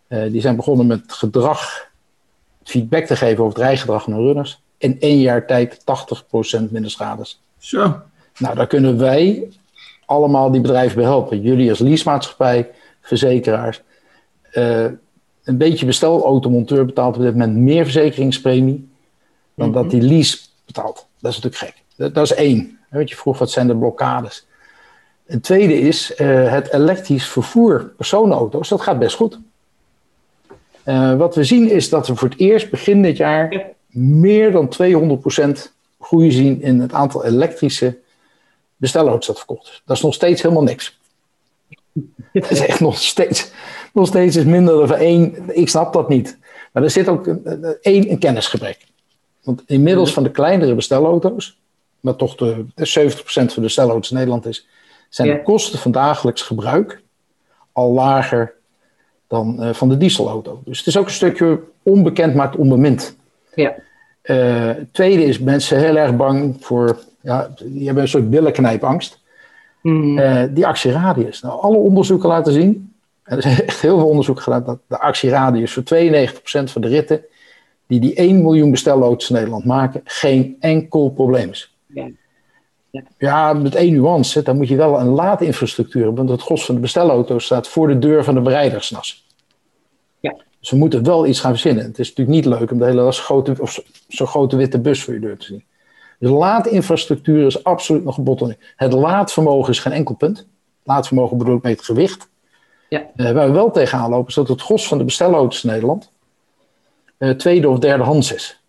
Uh, 0.08 0.32
die 0.32 0.40
zijn 0.40 0.56
begonnen 0.56 0.86
met 0.86 1.02
gedrag, 1.06 1.92
feedback 2.64 3.04
te 3.04 3.16
geven 3.16 3.44
over 3.44 3.58
het 3.58 3.66
rijgedrag 3.66 4.02
van 4.02 4.14
runners. 4.14 4.62
In 4.78 5.00
één 5.00 5.20
jaar 5.20 5.46
tijd 5.46 5.80
80% 5.80 5.82
minder 6.70 6.90
schades. 6.90 7.40
Zo. 7.58 8.00
Nou, 8.38 8.54
daar 8.54 8.66
kunnen 8.66 8.98
wij 8.98 9.48
allemaal 10.06 10.50
die 10.50 10.60
bedrijven 10.60 10.96
bij 10.96 11.04
helpen. 11.04 11.40
Jullie 11.40 11.70
als 11.70 11.78
leasemaatschappij, 11.78 12.70
verzekeraars. 13.00 13.82
Uh, 14.52 14.84
een 15.44 15.56
beetje 15.56 15.86
bestelautomonteur 15.86 16.84
betaalt 16.84 17.16
op 17.16 17.22
dit 17.22 17.32
moment 17.32 17.56
meer 17.56 17.84
verzekeringspremie 17.84 18.88
dan 19.54 19.72
dat 19.72 19.90
die 19.90 20.02
lease 20.02 20.38
betaalt. 20.66 21.06
Dat 21.20 21.32
is 21.32 21.40
natuurlijk 21.40 21.72
gek. 21.72 21.82
Dat, 21.96 22.14
dat 22.14 22.24
is 22.24 22.34
één. 22.34 22.78
Weet 22.88 23.08
je 23.08 23.16
vroeg, 23.16 23.38
wat 23.38 23.50
zijn 23.50 23.66
de 23.66 23.76
blokkades? 23.76 24.46
Een 25.26 25.40
tweede 25.40 25.78
is 25.78 26.12
uh, 26.18 26.50
het 26.50 26.72
elektrisch 26.72 27.28
vervoer 27.28 27.92
personenauto's. 27.96 28.68
Dat 28.68 28.80
gaat 28.80 28.98
best 28.98 29.16
goed. 29.16 29.38
Uh, 30.86 31.16
wat 31.16 31.34
we 31.34 31.44
zien 31.44 31.70
is 31.70 31.88
dat 31.88 32.06
we 32.06 32.16
voor 32.16 32.28
het 32.28 32.38
eerst 32.38 32.70
begin 32.70 33.02
dit 33.02 33.16
jaar 33.16 33.66
meer 33.88 34.52
dan 34.52 34.72
200% 35.66 35.70
groei 36.00 36.30
zien 36.30 36.62
in 36.62 36.80
het 36.80 36.92
aantal 36.92 37.24
elektrische 37.24 37.98
bestelauto's 38.76 39.26
dat 39.26 39.36
verkocht 39.36 39.68
is. 39.68 39.82
Dat 39.84 39.96
is 39.96 40.02
nog 40.02 40.14
steeds 40.14 40.42
helemaal 40.42 40.62
niks. 40.62 40.98
Dat 42.32 42.50
is 42.50 42.60
echt 42.60 42.80
nog 42.80 42.98
steeds 42.98 43.52
nog 43.94 44.06
steeds 44.06 44.36
is 44.36 44.44
minder 44.44 44.86
dan 44.86 44.96
één. 44.96 45.34
Ik 45.46 45.68
snap 45.68 45.92
dat 45.92 46.08
niet. 46.08 46.38
Maar 46.72 46.82
er 46.82 46.90
zit 46.90 47.08
ook 47.08 47.26
één 47.80 48.10
een 48.10 48.18
kennisgebrek. 48.18 48.86
Want 49.42 49.62
inmiddels 49.66 50.12
van 50.12 50.22
de 50.22 50.30
kleinere 50.30 50.74
bestelauto's, 50.74 51.58
maar 52.00 52.16
toch 52.16 52.34
de, 52.34 52.64
de 52.74 53.10
70% 53.12 53.22
van 53.24 53.46
de 53.54 53.60
bestelauto's 53.60 54.10
in 54.10 54.16
Nederland 54.16 54.46
is, 54.46 54.66
zijn 55.08 55.28
de 55.28 55.42
kosten 55.42 55.78
van 55.78 55.90
dagelijks 55.90 56.42
gebruik 56.42 57.02
al 57.72 57.92
lager 57.92 58.54
dan 59.34 59.56
uh, 59.60 59.72
van 59.72 59.88
de 59.88 59.96
dieselauto. 59.96 60.62
Dus 60.64 60.78
het 60.78 60.86
is 60.86 60.96
ook 60.96 61.04
een 61.04 61.10
stukje 61.10 61.60
onbekend 61.82 62.34
maakt 62.34 62.56
onbemind. 62.56 63.16
Ja. 63.54 63.74
Uh, 64.22 64.70
tweede 64.92 65.24
is 65.24 65.38
mensen 65.38 65.78
heel 65.78 65.96
erg 65.96 66.16
bang 66.16 66.56
voor, 66.60 66.98
ja, 67.20 67.54
die 67.64 67.84
hebben 67.84 68.02
een 68.02 68.08
soort 68.08 68.30
billenknijpangst. 68.30 69.22
Mm. 69.82 70.18
Uh, 70.18 70.42
die 70.50 70.66
actieradius. 70.66 71.40
Nou, 71.40 71.60
alle 71.60 71.76
onderzoeken 71.76 72.28
laten 72.28 72.52
zien 72.52 72.94
er 73.24 73.38
is 73.38 73.44
echt 73.44 73.80
heel 73.80 73.98
veel 73.98 74.08
onderzoek 74.08 74.40
gedaan 74.40 74.64
dat 74.64 74.78
de 74.86 74.98
actieradius 74.98 75.72
voor 75.72 75.82
92% 75.82 75.86
van 76.64 76.82
de 76.82 76.88
ritten 76.88 77.24
die 77.86 78.00
die 78.00 78.14
1 78.14 78.42
miljoen 78.42 78.70
bestelloodjes 78.70 79.30
in 79.30 79.36
Nederland 79.36 79.64
maken, 79.64 80.00
geen 80.04 80.56
enkel 80.60 81.10
probleem 81.10 81.50
is. 81.50 81.74
Ja, 81.86 82.08
ja. 82.90 83.02
ja 83.18 83.52
met 83.52 83.74
één 83.74 83.92
nuance, 83.92 84.42
dan 84.42 84.56
moet 84.56 84.68
je 84.68 84.76
wel 84.76 85.00
een 85.00 85.08
laadinfrastructuur 85.08 86.04
hebben, 86.04 86.26
want 86.26 86.38
het 86.38 86.46
gros 86.46 86.64
van 86.64 86.74
de 86.74 86.80
bestelauto's 86.80 87.44
staat 87.44 87.68
voor 87.68 87.88
de 87.88 87.98
deur 87.98 88.24
van 88.24 88.34
de 88.34 88.40
bereidersnas. 88.40 89.23
Ja. 89.23 89.23
Dus 90.64 90.72
we 90.72 90.78
moeten 90.78 91.04
wel 91.04 91.26
iets 91.26 91.40
gaan 91.40 91.50
verzinnen. 91.50 91.84
Het 91.84 91.98
is 91.98 92.08
natuurlijk 92.08 92.36
niet 92.36 92.58
leuk 92.58 92.70
om 92.70 92.78
de 92.78 92.84
hele 92.84 93.12
grote, 93.12 93.56
of 93.60 93.82
zo'n 94.08 94.26
grote 94.26 94.56
witte 94.56 94.80
bus 94.80 95.02
voor 95.02 95.14
je 95.14 95.20
deur 95.20 95.36
te 95.36 95.44
zien. 95.44 95.64
Dus 96.18 96.30
laadinfrastructuur 96.30 97.46
is 97.46 97.64
absoluut 97.64 98.04
nog 98.04 98.16
een 98.16 98.24
bottleneck. 98.24 98.72
Het 98.76 98.92
laadvermogen 98.92 99.70
is 99.72 99.78
geen 99.78 99.92
enkel 99.92 100.14
punt. 100.14 100.46
Laadvermogen 100.82 101.38
bedoel 101.38 101.56
ik 101.56 101.62
met 101.62 101.76
het 101.76 101.84
gewicht. 101.84 102.28
Ja. 102.88 103.06
Uh, 103.16 103.30
waar 103.30 103.46
we 103.46 103.52
wel 103.52 103.70
tegenaan 103.70 104.10
lopen 104.10 104.28
is 104.28 104.34
dat 104.34 104.48
het 104.48 104.60
gros 104.60 104.88
van 104.88 104.98
de 104.98 105.04
bestelauto's 105.04 105.64
in 105.64 105.70
Nederland 105.70 106.10
uh, 107.18 107.30
tweede 107.30 107.68
of 107.68 107.78
derde 107.78 108.04
hands 108.04 108.32
is. 108.32 108.60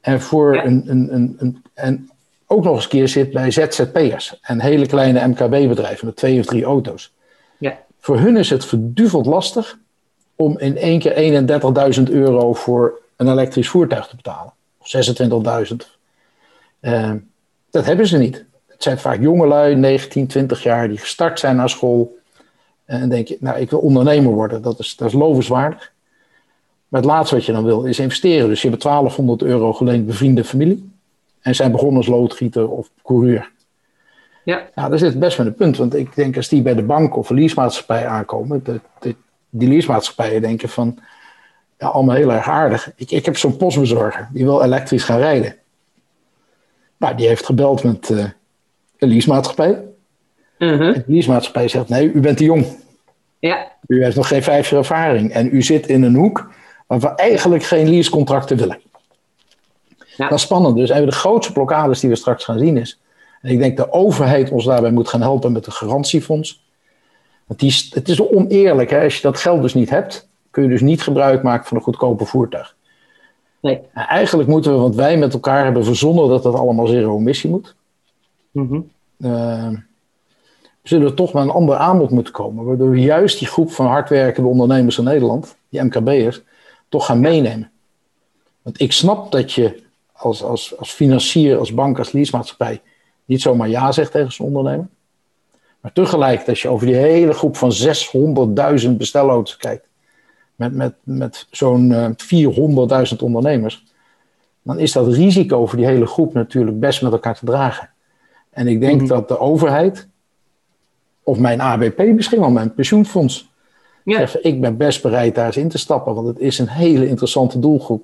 En, 0.00 0.20
voor 0.20 0.56
een, 0.56 0.82
een, 0.86 1.14
een, 1.14 1.36
een, 1.38 1.62
en 1.74 2.10
ook 2.46 2.64
nog 2.64 2.74
eens 2.74 2.88
keer 2.88 3.08
zit 3.08 3.30
bij 3.30 3.50
ZZP'ers 3.50 4.38
en 4.40 4.60
hele 4.60 4.86
kleine 4.86 5.26
MKB-bedrijven 5.26 6.06
met 6.06 6.16
twee 6.16 6.38
of 6.38 6.46
drie 6.46 6.64
auto's. 6.64 7.12
Ja. 7.58 7.78
Voor 7.98 8.18
hun 8.18 8.36
is 8.36 8.50
het 8.50 8.64
verduveld 8.64 9.26
lastig 9.26 9.78
om 10.40 10.58
in 10.58 10.76
één 10.76 10.98
keer 10.98 11.44
31.000 11.96 12.02
euro 12.12 12.52
voor 12.52 13.00
een 13.16 13.28
elektrisch 13.28 13.68
voertuig 13.68 14.06
te 14.06 14.16
betalen. 14.16 14.52
Of 14.78 15.68
26.000. 15.70 15.76
Uh, 16.80 17.12
dat 17.70 17.84
hebben 17.84 18.06
ze 18.06 18.18
niet. 18.18 18.44
Het 18.66 18.82
zijn 18.82 18.98
vaak 18.98 19.20
jongelui, 19.20 19.74
19, 19.74 20.26
20 20.26 20.62
jaar, 20.62 20.88
die 20.88 20.98
gestart 20.98 21.40
zijn 21.40 21.56
naar 21.56 21.68
school 21.68 22.18
en 22.84 23.00
dan 23.00 23.08
denk 23.08 23.28
je, 23.28 23.36
nou, 23.40 23.58
ik 23.58 23.70
wil 23.70 23.78
ondernemer 23.78 24.32
worden. 24.32 24.62
Dat 24.62 24.78
is, 24.78 24.96
dat 24.96 25.08
is 25.08 25.14
lovenswaardig. 25.14 25.92
Maar 26.88 27.00
het 27.00 27.10
laatste 27.10 27.34
wat 27.34 27.44
je 27.44 27.52
dan 27.52 27.64
wil 27.64 27.84
is 27.84 27.98
investeren. 27.98 28.48
Dus 28.48 28.62
je 28.62 28.68
hebt 28.68 28.82
1200 28.82 29.42
euro 29.42 29.72
geleend 29.72 30.06
bij 30.06 30.14
vrienden 30.14 30.44
en 30.44 30.50
familie. 30.50 30.90
En 31.40 31.54
zijn 31.54 31.72
begonnen 31.72 31.96
als 31.96 32.06
loodgieter 32.06 32.68
of 32.68 32.90
coureur. 33.02 33.50
Ja. 34.44 34.68
ja, 34.74 34.88
daar 34.88 34.98
zit 34.98 35.18
best 35.18 35.36
wel 35.36 35.46
een 35.46 35.54
punt. 35.54 35.76
Want 35.76 35.94
ik 35.94 36.14
denk 36.14 36.36
als 36.36 36.48
die 36.48 36.62
bij 36.62 36.74
de 36.74 36.82
bank 36.82 37.16
of 37.16 37.30
een 37.30 37.36
leasemaatschappij 37.36 38.06
aankomen. 38.06 38.64
De, 38.64 38.80
de, 39.00 39.14
die 39.50 39.68
leasemaatschappijen 39.68 40.40
denken 40.40 40.68
van, 40.68 40.98
ja, 41.78 41.86
allemaal 41.86 42.16
heel 42.16 42.32
erg 42.32 42.48
aardig. 42.48 42.92
Ik, 42.96 43.10
ik 43.10 43.24
heb 43.24 43.36
zo'n 43.36 43.56
postbezorger, 43.56 44.28
die 44.32 44.44
wil 44.44 44.62
elektrisch 44.62 45.04
gaan 45.04 45.18
rijden. 45.18 45.56
Nou, 46.96 47.16
die 47.16 47.28
heeft 47.28 47.44
gebeld 47.44 47.84
met 47.84 48.08
uh, 48.08 48.24
een 48.98 49.08
leasemaatschappij. 49.08 49.82
-huh. 50.58 50.94
De 50.94 51.04
leasemaatschappij 51.06 51.68
zegt, 51.68 51.88
nee, 51.88 52.12
u 52.12 52.20
bent 52.20 52.36
te 52.36 52.44
jong. 52.44 52.66
Ja. 53.38 53.72
U 53.86 54.02
heeft 54.04 54.16
nog 54.16 54.28
geen 54.28 54.42
vijf 54.42 54.70
jaar 54.70 54.78
ervaring. 54.78 55.32
En 55.32 55.48
u 55.52 55.62
zit 55.62 55.86
in 55.86 56.02
een 56.02 56.14
hoek 56.14 56.50
waar 56.86 57.00
we 57.00 57.08
eigenlijk 57.08 57.62
geen 57.62 57.90
leasecontracten 57.90 58.56
willen. 58.56 58.80
Ja. 60.16 60.28
Dat 60.28 60.38
is 60.38 60.44
spannend. 60.44 60.76
Dus 60.76 60.90
een 60.90 60.96
van 60.96 61.06
de 61.06 61.12
grootste 61.12 61.52
blokkades 61.52 62.00
die 62.00 62.10
we 62.10 62.16
straks 62.16 62.44
gaan 62.44 62.58
zien 62.58 62.76
is... 62.76 63.00
en 63.42 63.50
ik 63.50 63.58
denk 63.58 63.76
de 63.76 63.92
overheid 63.92 64.50
ons 64.50 64.64
daarbij 64.64 64.90
moet 64.90 65.08
gaan 65.08 65.20
helpen 65.20 65.52
met 65.52 65.66
een 65.66 65.72
garantiefonds. 65.72 66.68
Want 67.50 67.62
die, 67.62 67.88
het 67.90 68.08
is 68.08 68.28
oneerlijk. 68.28 68.90
Hè? 68.90 69.02
Als 69.02 69.16
je 69.16 69.22
dat 69.22 69.38
geld 69.38 69.62
dus 69.62 69.74
niet 69.74 69.90
hebt... 69.90 70.28
kun 70.50 70.62
je 70.62 70.68
dus 70.68 70.80
niet 70.80 71.02
gebruik 71.02 71.42
maken 71.42 71.66
van 71.66 71.76
een 71.76 71.82
goedkope 71.82 72.24
voertuig. 72.24 72.76
Nee. 73.60 73.80
eigenlijk 73.94 74.48
moeten 74.48 74.72
we, 74.72 74.78
want 74.78 74.94
wij 74.94 75.16
met 75.16 75.32
elkaar 75.32 75.64
hebben 75.64 75.84
verzonnen 75.84 76.28
dat 76.28 76.42
dat 76.42 76.54
allemaal 76.54 76.86
zero 76.86 77.18
emissie 77.18 77.50
moet. 77.50 77.74
Mm 78.50 78.90
zullen 80.82 81.06
we 81.06 81.14
toch 81.14 81.32
met 81.32 81.42
een 81.42 81.50
ander 81.50 81.76
aanbod 81.76 82.10
moeten 82.10 82.32
komen. 82.32 82.64
Waardoor 82.64 82.90
we 82.90 83.00
juist 83.00 83.38
die 83.38 83.48
groep 83.48 83.72
van 83.72 83.86
hardwerkende 83.86 84.48
ondernemers 84.48 84.98
in 84.98 85.04
Nederland, 85.04 85.56
die 85.68 85.82
MKB'ers, 85.82 86.42
toch 86.88 87.06
gaan 87.06 87.20
meenemen. 87.20 87.70
Want 88.62 88.80
ik 88.80 88.92
snap 88.92 89.32
dat 89.32 89.52
je 89.52 89.82
als, 90.12 90.42
als, 90.42 90.78
als 90.78 90.90
financier, 90.90 91.58
als 91.58 91.74
bank, 91.74 91.98
als 91.98 92.12
leasemaatschappij 92.12 92.80
niet 93.24 93.42
zomaar 93.42 93.68
ja 93.68 93.92
zegt 93.92 94.12
tegen 94.12 94.32
zo'n 94.32 94.46
ondernemer. 94.46 94.88
Maar 95.80 95.92
tegelijk, 95.92 96.48
als 96.48 96.62
je 96.62 96.68
over 96.68 96.86
die 96.86 96.96
hele 96.96 97.32
groep 97.32 97.56
van 97.56 97.72
600.000 98.84 98.90
bestelauto's 98.90 99.56
kijkt, 99.56 99.86
met, 100.56 100.74
met, 100.74 100.94
met 101.02 101.46
zo'n 101.50 101.90
uh, 101.90 103.08
400.000 103.12 103.16
ondernemers, 103.18 103.84
dan 104.62 104.78
is 104.78 104.92
dat 104.92 105.12
risico 105.12 105.66
voor 105.66 105.78
die 105.78 105.86
hele 105.86 106.06
groep 106.06 106.32
natuurlijk 106.32 106.80
best 106.80 107.02
met 107.02 107.12
elkaar 107.12 107.38
te 107.38 107.44
dragen. 107.44 107.90
En 108.50 108.66
ik 108.66 108.80
denk 108.80 109.00
mhm. 109.00 109.08
dat 109.08 109.28
de 109.28 109.38
overheid, 109.38 110.08
of 111.22 111.38
mijn 111.38 111.60
ABP, 111.60 111.98
misschien 111.98 112.40
wel 112.40 112.50
mijn 112.50 112.74
pensioenfonds, 112.74 113.52
ja. 114.04 114.16
zegt, 114.18 114.44
ik 114.44 114.60
ben 114.60 114.76
best 114.76 115.02
bereid 115.02 115.34
daar 115.34 115.46
eens 115.46 115.56
in 115.56 115.68
te 115.68 115.78
stappen, 115.78 116.14
want 116.14 116.26
het 116.26 116.38
is 116.38 116.58
een 116.58 116.68
hele 116.68 117.08
interessante 117.08 117.58
doelgroep. 117.58 118.02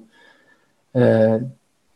Uh, 0.93 1.33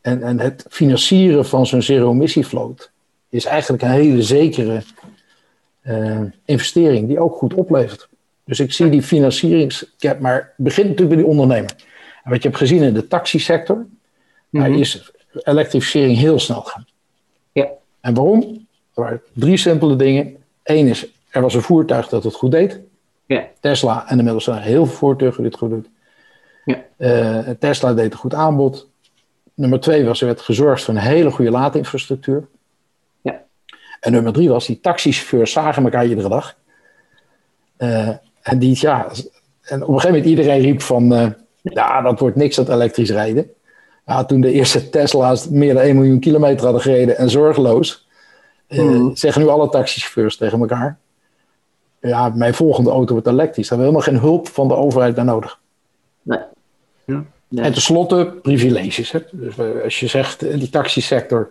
en, 0.01 0.23
en 0.23 0.41
het 0.41 0.65
financieren 0.69 1.47
van 1.47 1.67
zo'n 1.67 1.83
zero-emissie-vloot 1.83 2.91
is 3.29 3.45
eigenlijk 3.45 3.83
een 3.83 3.91
hele 3.91 4.23
zekere 4.23 4.83
uh, 5.83 6.21
investering 6.45 7.09
die 7.09 7.19
ook 7.19 7.37
goed 7.37 7.55
oplevert. 7.55 8.09
Dus 8.45 8.61
ik 8.61 8.73
zie 8.73 8.91
die 8.91 9.03
financieringscap, 9.03 10.19
maar 10.19 10.53
begint 10.57 10.89
natuurlijk 10.89 11.15
bij 11.15 11.25
die 11.25 11.33
ondernemer. 11.33 11.75
En 12.25 12.31
wat 12.31 12.43
je 12.43 12.49
hebt 12.49 12.61
gezien 12.61 12.83
in 12.83 12.95
de 12.95 13.07
taxisector, 13.07 13.87
daar 14.51 14.71
mhm. 14.71 14.81
is 14.81 15.13
elektrificering 15.43 16.19
heel 16.19 16.39
snel 16.39 16.61
gaan. 16.63 16.87
Ja. 17.53 17.69
En 18.01 18.15
waarom? 18.15 18.41
Er 18.95 19.03
waren 19.03 19.23
drie 19.33 19.57
simpele 19.57 19.97
dingen. 19.97 20.37
Eén 20.63 20.87
is, 20.87 21.07
er 21.31 21.43
was 21.43 21.55
een 21.55 21.63
voertuig 21.63 22.09
dat 22.09 22.25
het 22.25 22.35
goed 22.35 22.51
deed. 22.51 22.81
Ja. 23.27 23.49
Tesla, 23.61 24.09
en 24.09 24.17
inmiddels 24.17 24.45
zijn 24.45 24.57
er 24.57 24.63
heel 24.63 24.87
veel 24.87 24.97
voertuigen 24.97 25.43
die 25.43 25.51
het 25.51 25.61
goed 25.61 25.71
doen. 25.71 25.87
Ja. 26.65 26.85
Uh, 26.97 27.55
Tesla 27.59 27.95
deed 27.95 28.13
een 28.13 28.19
goed 28.19 28.35
aanbod. 28.35 28.89
Nummer 29.55 29.81
twee 29.81 30.05
was, 30.05 30.21
er 30.21 30.27
werd 30.27 30.41
gezorgd 30.41 30.83
voor 30.83 30.95
een 30.95 31.01
hele 31.01 31.31
goede 31.31 31.51
laadinfrastructuur. 31.51 32.47
En 34.01 34.13
nummer 34.13 34.33
drie 34.33 34.49
was, 34.49 34.67
die 34.67 34.81
taxichauffeurs 34.81 35.53
zagen 35.53 35.85
elkaar 35.85 36.07
iedere 36.07 36.29
dag. 36.29 36.57
Uh, 37.79 38.09
en 38.43 38.59
die, 38.59 38.77
ja, 38.81 39.11
en 39.63 39.83
op 39.83 39.89
een 39.89 39.95
gegeven 39.95 40.09
moment 40.09 40.25
iedereen 40.25 40.61
riep 40.61 40.83
van, 40.83 41.13
uh, 41.13 41.27
ja, 41.63 42.03
dat 42.03 42.21
wordt 42.21 42.37
niks 42.37 42.57
dat 42.57 42.69
elektrisch 42.69 43.11
rijden. 43.11 43.51
Ja, 44.07 44.25
toen 44.25 44.41
de 44.41 44.53
eerste 44.53 44.91
Tesla's 44.91 45.49
meer 45.49 45.75
dan 45.75 45.83
1 45.83 45.97
miljoen 45.97 46.21
kilometer 46.21 46.65
hadden 46.65 46.83
gereden 46.83 47.19
en 47.19 47.31
zorgeloos, 47.31 48.09
mm. 48.69 49.17
zeggen 49.17 49.43
nu 49.43 49.49
alle 49.49 49.69
taxichauffeurs 49.69 50.37
tegen 50.37 50.61
elkaar, 50.61 50.99
ja, 52.01 52.29
mijn 52.29 52.55
volgende 52.55 52.91
auto 52.91 53.13
wordt 53.13 53.29
elektrisch. 53.29 53.69
Daar 53.69 53.79
hebben 53.79 53.97
we 53.97 54.03
helemaal 54.03 54.21
geen 54.21 54.31
hulp 54.31 54.49
van 54.49 54.69
de 54.69 54.75
overheid 54.75 55.15
bij 55.15 55.25
nodig. 55.25 55.61
Nee. 56.23 56.39
Ja. 57.05 57.25
En 57.55 57.73
tenslotte 57.73 58.39
privileges. 58.43 59.11
Hè? 59.11 59.21
Dus 59.31 59.59
eh, 59.59 59.83
als 59.85 60.01
je 60.01 60.07
zegt, 60.07 60.43
in 60.43 60.59
die 60.59 60.71
taxisector, 60.71 61.51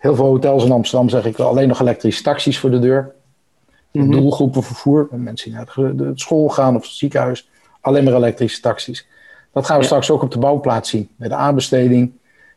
heel 0.00 0.14
veel 0.14 0.24
hotels 0.24 0.64
in 0.64 0.72
Amsterdam 0.72 1.08
zeg 1.08 1.24
ik 1.24 1.36
wel 1.36 1.48
alleen 1.48 1.68
nog 1.68 1.80
elektrische 1.80 2.22
taxis 2.22 2.58
voor 2.58 2.70
de 2.70 2.78
deur. 2.78 3.12
Mm 3.92 4.02
-hmm. 4.02 4.10
Doelgroepen 4.10 4.62
vervoer, 4.62 5.08
mensen 5.10 5.50
die 5.50 5.58
naar 5.58 5.94
de 5.96 6.12
school 6.14 6.48
gaan 6.48 6.76
of 6.76 6.82
het 6.82 6.90
ziekenhuis, 6.90 7.48
alleen 7.80 8.04
maar 8.04 8.14
elektrische 8.14 8.60
taxis. 8.60 9.06
Dat 9.52 9.66
gaan 9.66 9.78
we 9.78 9.84
straks 9.84 10.10
ook 10.10 10.22
op 10.22 10.30
de 10.30 10.38
bouwplaats 10.38 10.90
zien, 10.90 11.08
bij 11.16 11.28
de 11.28 11.34
aanbesteding. 11.34 12.12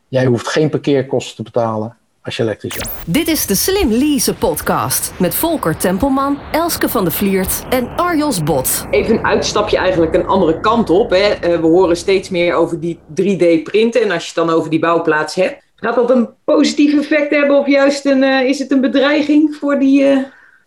Jij 0.07 0.25
hoeft 0.25 0.47
geen 0.47 0.69
parkeerkosten 0.69 1.35
te 1.35 1.43
betalen 1.43 1.97
als 2.21 2.37
je 2.37 2.43
elektrisch 2.43 2.75
bent. 2.75 2.89
Dit 3.07 3.27
is 3.27 3.45
de 3.45 3.55
Slim 3.55 3.91
Lease 3.91 4.33
podcast 4.33 5.13
met 5.19 5.35
Volker 5.35 5.77
Tempelman, 5.77 6.37
Elske 6.51 6.89
van 6.89 7.05
de 7.05 7.11
Vliert 7.11 7.63
en 7.69 7.87
Arjos 7.95 8.43
Bot. 8.43 8.85
Even 8.89 9.17
een 9.17 9.25
uitstapje 9.25 9.77
eigenlijk 9.77 10.13
een 10.13 10.27
andere 10.27 10.59
kant 10.59 10.89
op. 10.89 11.09
Hè. 11.09 11.17
Eh, 11.17 11.59
we 11.59 11.67
horen 11.67 11.97
steeds 11.97 12.29
meer 12.29 12.55
over 12.55 12.79
die 12.79 12.99
3D-printen. 13.07 14.01
En 14.01 14.11
als 14.11 14.21
je 14.21 14.39
het 14.39 14.47
dan 14.47 14.55
over 14.55 14.69
die 14.69 14.79
bouwplaats 14.79 15.35
hebt, 15.35 15.63
gaat 15.83 15.95
dat 15.95 16.09
een 16.09 16.29
positief 16.43 16.99
effect 16.99 17.31
hebben 17.31 17.57
of 17.57 17.67
juist 17.67 18.05
een, 18.05 18.23
uh, 18.23 18.41
is 18.41 18.59
het 18.59 18.71
een 18.71 18.81
bedreiging 18.81 19.55
voor 19.55 19.79
die 19.79 20.01
uh, 20.01 20.17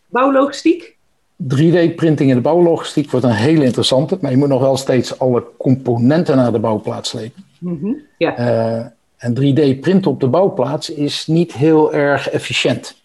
bouwlogistiek? 0.09 0.97
3D-printing 1.43 2.29
in 2.31 2.35
de 2.35 2.41
bouwlogistiek 2.41 3.11
wordt 3.11 3.27
een 3.27 3.33
hele 3.33 3.65
interessante, 3.65 4.19
maar 4.21 4.31
je 4.31 4.37
moet 4.37 4.49
nog 4.49 4.61
wel 4.61 4.77
steeds 4.77 5.19
alle 5.19 5.45
componenten 5.59 6.37
naar 6.37 6.53
de 6.53 6.59
bouwplaats 6.59 7.09
slepen. 7.11 7.45
Mm 7.59 7.79
-hmm. 7.81 8.01
ja. 8.19 8.39
Uh, 8.39 8.87
en 9.17 9.35
3D-printen 9.35 10.11
op 10.11 10.21
de 10.21 10.29
bouwplaats 10.29 10.91
is 10.91 11.27
niet 11.27 11.53
heel 11.53 11.95
erg 11.95 12.31
efficiënt. 12.31 12.97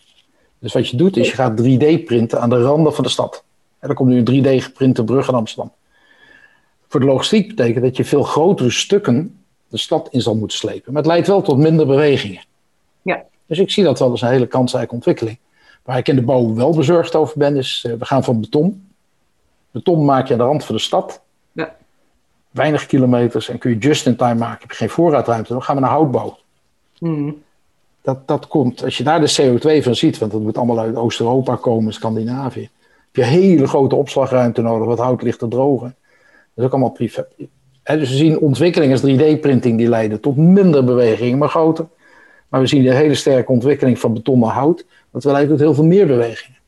Dus 0.59 0.73
wat 0.73 0.89
je 0.89 0.97
doet 0.97 1.17
is 1.17 1.27
je 1.27 1.35
gaat 1.35 1.61
3D-printen 1.61 2.39
aan 2.39 2.49
de 2.49 2.61
randen 2.61 2.93
van 2.93 3.03
de 3.03 3.09
stad. 3.09 3.43
En 3.79 3.87
dan 3.87 3.95
komt 3.95 4.09
nu 4.09 4.23
een 4.25 4.43
3D-geprinte 4.43 5.03
brug 5.03 5.27
in 5.27 5.33
Amsterdam. 5.33 5.71
Voor 6.87 6.99
de 6.99 7.05
logistiek 7.05 7.47
betekent 7.47 7.83
dat 7.83 7.97
je 7.97 8.05
veel 8.05 8.23
grotere 8.23 8.71
stukken 8.71 9.40
de 9.71 9.77
stad 9.77 10.07
in 10.11 10.21
zal 10.21 10.35
moeten 10.35 10.57
slepen. 10.57 10.93
Maar 10.93 11.01
het 11.01 11.11
leidt 11.11 11.27
wel 11.27 11.41
tot 11.41 11.57
minder 11.57 11.85
bewegingen. 11.85 12.43
Ja. 13.01 13.23
Dus 13.45 13.59
ik 13.59 13.71
zie 13.71 13.83
dat 13.83 13.99
wel 13.99 14.09
als 14.09 14.21
een 14.21 14.29
hele 14.29 14.47
kansrijke 14.47 14.93
ontwikkeling. 14.93 15.37
Waar 15.83 15.97
ik 15.97 16.07
in 16.07 16.15
de 16.15 16.21
bouw 16.21 16.53
wel 16.53 16.75
bezorgd 16.75 17.15
over 17.15 17.37
ben, 17.37 17.55
is 17.55 17.83
uh, 17.87 17.93
we 17.93 18.05
gaan 18.05 18.23
van 18.23 18.41
beton. 18.41 18.87
Beton 19.71 20.05
maak 20.05 20.27
je 20.27 20.33
aan 20.33 20.39
de 20.39 20.45
rand 20.45 20.65
van 20.65 20.75
de 20.75 20.81
stad. 20.81 21.21
Ja. 21.51 21.75
Weinig 22.49 22.85
kilometers 22.85 23.49
en 23.49 23.57
kun 23.57 23.71
je 23.71 23.77
just 23.77 24.05
in 24.05 24.15
time 24.15 24.39
maken. 24.39 24.61
Heb 24.61 24.69
je 24.71 24.77
geen 24.77 24.89
voorraadruimte, 24.89 25.53
dan 25.53 25.63
gaan 25.63 25.75
we 25.75 25.81
naar 25.81 25.89
houtbouw. 25.89 26.37
Mm. 26.99 27.43
Dat, 28.01 28.27
dat 28.27 28.47
komt, 28.47 28.83
als 28.83 28.97
je 28.97 29.03
daar 29.03 29.19
de 29.19 29.35
CO2 29.41 29.83
van 29.83 29.95
ziet, 29.95 30.17
want 30.17 30.31
dat 30.31 30.41
moet 30.41 30.57
allemaal 30.57 30.79
uit 30.79 30.95
Oost-Europa 30.95 31.55
komen, 31.55 31.93
Scandinavië. 31.93 32.69
Heb 33.11 33.15
je 33.15 33.23
hele 33.23 33.67
grote 33.67 33.95
opslagruimte 33.95 34.61
nodig, 34.61 34.87
wat 34.87 34.99
hout 34.99 35.21
ligt 35.21 35.39
te 35.39 35.47
drogen. 35.47 35.95
Dat 36.27 36.55
is 36.55 36.63
ook 36.63 36.71
allemaal 36.71 36.89
privé. 36.89 37.25
Dus 37.97 38.09
we 38.09 38.15
zien 38.15 38.39
ontwikkelingen 38.39 39.01
als 39.01 39.11
3D-printing 39.11 39.77
die 39.77 39.89
leiden 39.89 40.19
tot 40.19 40.37
minder 40.37 40.83
bewegingen, 40.83 41.37
maar 41.37 41.49
groter. 41.49 41.87
Maar 42.49 42.61
we 42.61 42.67
zien 42.67 42.85
een 42.85 42.95
hele 42.95 43.15
sterke 43.15 43.51
ontwikkeling 43.51 43.99
van 43.99 44.13
beton 44.13 44.39
naar 44.39 44.49
hout. 44.49 44.85
Dat 45.11 45.23
leidt 45.23 45.49
tot 45.49 45.59
heel 45.59 45.73
veel 45.73 45.83
meer 45.83 46.07
bewegingen. 46.07 46.59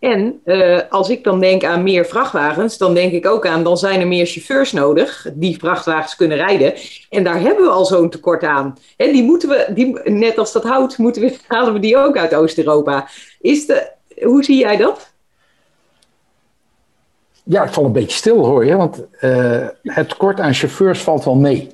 En 0.00 0.40
uh, 0.44 0.80
als 0.90 1.10
ik 1.10 1.24
dan 1.24 1.40
denk 1.40 1.64
aan 1.64 1.82
meer 1.82 2.04
vrachtwagens, 2.04 2.78
dan 2.78 2.94
denk 2.94 3.12
ik 3.12 3.26
ook 3.26 3.46
aan, 3.46 3.64
dan 3.64 3.78
zijn 3.78 4.00
er 4.00 4.06
meer 4.06 4.26
chauffeurs 4.26 4.72
nodig 4.72 5.26
die 5.34 5.58
vrachtwagens 5.58 6.16
kunnen 6.16 6.36
rijden. 6.36 6.74
En 7.10 7.24
daar 7.24 7.40
hebben 7.40 7.64
we 7.64 7.70
al 7.70 7.84
zo'n 7.84 8.10
tekort 8.10 8.42
aan. 8.42 8.78
En 8.96 9.12
die 9.12 9.22
moeten 9.22 9.48
we, 9.48 9.66
die, 9.74 10.00
net 10.04 10.38
als 10.38 10.52
dat 10.52 10.62
hout, 10.62 10.98
moeten 10.98 11.22
we, 11.22 11.36
halen 11.48 11.72
we 11.72 11.78
die 11.78 11.96
ook 11.96 12.16
uit 12.16 12.34
Oost-Europa. 12.34 13.08
Is 13.40 13.66
de, 13.66 13.90
hoe 14.22 14.44
zie 14.44 14.58
jij 14.58 14.76
dat? 14.76 15.09
Ja, 17.42 17.62
het 17.64 17.72
valt 17.72 17.86
een 17.86 17.92
beetje 17.92 18.16
stil 18.16 18.44
hoor 18.44 18.64
je, 18.64 18.76
want 18.76 19.02
uh, 19.20 19.66
het 19.82 20.08
tekort 20.08 20.40
aan 20.40 20.54
chauffeurs 20.54 21.00
valt 21.00 21.24
wel 21.24 21.34
mee. 21.34 21.68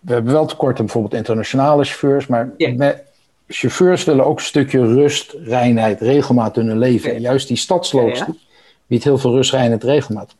We 0.00 0.12
hebben 0.12 0.32
wel 0.32 0.46
tekort 0.46 0.78
aan 0.78 0.84
bijvoorbeeld 0.84 1.14
internationale 1.14 1.84
chauffeurs, 1.84 2.26
maar 2.26 2.52
met, 2.76 3.02
chauffeurs 3.48 4.04
willen 4.04 4.24
ook 4.24 4.38
een 4.38 4.44
stukje 4.44 4.86
rust, 4.86 5.36
reinheid, 5.44 6.00
regelmaat 6.00 6.56
in 6.56 6.66
hun 6.66 6.78
leven. 6.78 7.10
Ja. 7.10 7.16
En 7.16 7.20
juist 7.20 7.48
die 7.48 7.56
stadslogistiek 7.56 8.34
Ja, 8.34 8.56
biedt 8.86 9.04
heel 9.04 9.18
veel 9.18 9.32
rust, 9.32 9.52
reinheid, 9.52 9.84
regelmaat. 9.84 10.34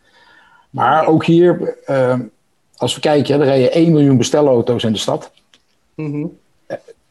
Maar 0.70 1.06
ook 1.06 1.24
hier, 1.24 1.76
eh, 1.84 2.18
als 2.76 2.94
we 2.94 3.00
kijken, 3.00 3.40
er 3.40 3.46
rijden 3.46 3.76
1 3.76 3.92
miljoen 3.92 4.16
bestelauto's 4.16 4.84
in 4.84 4.92
de 4.92 4.98
stad. 4.98 5.30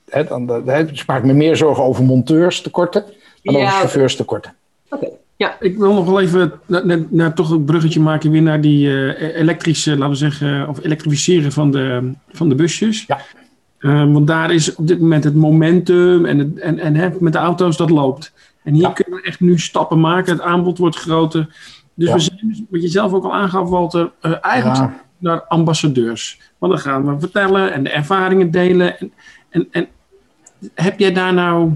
Hè, 0.10 0.24
dan, 0.24 0.46
dan, 0.46 0.70
hè, 0.70 0.86
dus 0.86 1.02
ik 1.02 1.08
maak 1.08 1.24
me 1.24 1.34
meer 1.34 1.56
zorgen 1.56 1.84
over 1.84 2.04
monteurs 2.04 2.62
tekorten 2.62 3.06
dan 3.44 3.56
over 3.56 3.68
chauffeurs 3.68 4.16
tekorten. 4.16 4.56
Oké, 4.90 5.10
ja. 5.38 5.56
Ik 5.60 5.78
wil 5.78 5.94
nog 5.94 6.06
wel 6.06 6.22
even 6.22 6.52
naar, 6.66 7.06
naar 7.10 7.34
toch 7.34 7.50
een 7.50 7.66
bruggetje 7.66 8.00
maken 8.00 8.32
weer 8.32 8.42
naar 8.42 8.62
die 8.62 8.88
eh, 9.16 9.40
elektrische, 9.40 9.92
laten 9.92 10.10
we 10.10 10.16
zeggen, 10.16 10.68
of 10.70 10.84
elektrificeren 10.84 11.52
van 11.52 11.72
de, 11.72 12.12
van 12.30 12.50
de 12.50 12.56
busjes. 12.56 13.04
Ja. 13.08 13.20
Eh, 13.78 14.12
want 14.14 14.28
daar 14.28 14.52
is 14.54 14.76
op 14.76 14.88
dit 14.88 15.00
moment 15.00 15.24
het 15.24 15.36
momentum 15.36 16.26
en, 16.26 16.38
het, 16.40 16.60
en, 16.60 16.80
en 16.80 16.96
hè, 16.96 17.10
met 17.20 17.34
de 17.34 17.40
auto's 17.40 17.78
dat 17.78 17.90
loopt. 17.90 18.34
En 18.64 18.74
hier 18.74 18.82
Ja. 18.84 18.92
kunnen 18.92 19.20
we 19.22 19.28
echt 19.28 19.40
nu 19.40 19.60
stappen 19.60 20.00
maken. 20.00 20.32
Het 20.34 20.42
aanbod 20.42 20.78
wordt 20.78 20.96
groter. 20.96 21.48
Dus 21.94 22.08
Ja. 22.08 22.14
we 22.14 22.20
zijn, 22.20 22.40
dus, 22.42 22.62
wat 22.70 22.82
je 22.82 22.88
zelf 22.88 23.14
ook 23.14 23.24
al 23.24 23.34
aangaf, 23.34 23.70
Walter, 23.70 24.12
eh, 24.22 24.32
eigenlijk 24.42 24.78
Ja. 24.78 25.04
naar 25.18 25.42
ambassadeurs. 25.42 26.40
Want 26.58 26.72
dan 26.74 26.82
gaan 26.82 27.06
we 27.14 27.20
vertellen 27.20 27.74
en 27.74 27.84
de 27.84 27.90
ervaringen 27.90 28.52
delen. 28.52 29.00
En, 29.00 29.12
en, 29.50 29.68
en 29.72 29.88
heb 30.74 31.00
jij 31.00 31.14
daar 31.14 31.34
nou... 31.34 31.72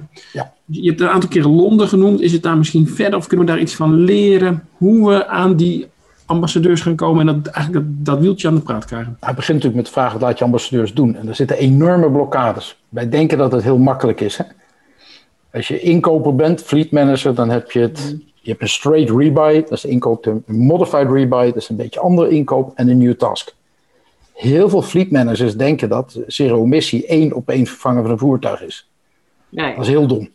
Je 0.72 0.90
hebt 0.90 1.02
een 1.02 1.10
aantal 1.10 1.30
keren 1.30 1.52
Londen 1.52 1.88
genoemd. 1.88 2.22
Is 2.22 2.32
het 2.32 2.44
daar 2.44 2.58
misschien 2.58 2.88
verder 2.88 3.20
of 3.20 3.28
kunnen 3.28 3.46
we 3.46 3.52
daar 3.52 3.62
iets 3.62 3.76
van 3.76 3.94
leren? 3.94 4.68
Hoe 4.78 5.10
we 5.10 5.28
aan 5.28 5.56
die 5.56 5.88
ambassadeurs 6.26 6.82
gaan 6.82 6.96
komen 6.96 7.28
en 7.28 7.42
dat, 7.42 7.54
eigenlijk 7.54 7.86
dat, 7.86 8.06
dat 8.06 8.20
wieltje 8.20 8.48
aan 8.48 8.56
de 8.56 8.62
praat 8.62 8.86
krijgen. 8.86 9.18
Het 9.20 9.36
begint 9.36 9.58
natuurlijk 9.58 9.76
met 9.76 9.86
de 9.86 9.92
vraag, 9.92 10.14
wat 10.14 10.22
laat 10.22 10.38
je 10.38 10.44
ambassadeurs 10.44 10.94
doen? 10.94 11.16
En 11.16 11.28
er 11.28 11.36
zitten 11.36 11.58
enorme 11.58 12.12
blokkades. 12.12 12.78
Wij 12.90 13.10
denken 13.10 13.38
dat 13.38 13.52
het 13.52 13.64
heel 13.64 13.78
makkelijk 13.78 14.22
is. 14.22 14.38
Hè? 14.38 14.44
Als 15.54 15.68
je 15.68 15.80
inkoper 15.80 16.36
bent, 16.36 16.64
fleet 16.64 16.92
manager, 16.92 17.36
dan 17.36 17.50
heb 17.50 17.72
je 17.72 17.80
het... 17.80 18.18
Je 18.44 18.50
hebt 18.50 18.62
een 18.62 18.70
straight 18.70 19.10
rebuy, 19.18 19.62
dat 19.62 19.72
is 19.72 19.82
de 19.82 19.88
inkoopterm. 19.88 20.44
Een 20.46 20.58
modified 20.58 21.12
rebuy, 21.12 21.46
dat 21.46 21.56
is 21.56 21.70
een 21.70 21.76
beetje 21.76 22.00
andere 22.00 22.30
inkoop. 22.30 22.72
En 22.76 22.90
een 22.90 22.98
new 22.98 23.14
task. 23.14 23.54
Heel 24.34 24.70
veel 24.70 24.82
fleet 24.82 25.12
managers 25.12 25.58
denken 25.58 25.90
dat 25.90 26.20
zero 26.28 26.64
emissie 26.64 27.06
één 27.06 27.34
op 27.34 27.50
één 27.50 27.66
vervangen 27.66 28.02
van 28.02 28.12
een 28.12 28.18
voertuig 28.18 28.64
is. 28.64 28.90
Nee. 29.50 29.76
Dat 29.76 29.84
is 29.84 29.90
heel 29.90 30.08
dom. 30.08 30.30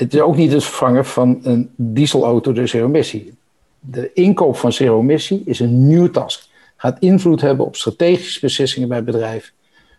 Het 0.00 0.14
is 0.14 0.20
ook 0.20 0.36
niet 0.36 0.52
het 0.52 0.64
vervangen 0.64 1.04
van 1.04 1.40
een 1.42 1.70
dieselauto 1.76 2.52
door 2.52 2.68
zero-emissie. 2.68 3.34
De 3.80 4.12
inkoop 4.12 4.56
van 4.56 4.72
zero-emissie 4.72 5.42
is 5.44 5.60
een 5.60 5.86
nieuwe 5.86 6.10
task. 6.10 6.48
Gaat 6.76 6.98
invloed 6.98 7.40
hebben 7.40 7.66
op 7.66 7.76
strategische 7.76 8.40
beslissingen 8.40 8.88
bij 8.88 9.04
bedrijven. 9.04 9.52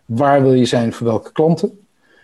Waar 0.06 0.42
wil 0.42 0.54
je 0.54 0.66
zijn 0.66 0.94
voor 0.94 1.08
welke 1.08 1.32
klanten? 1.32 1.80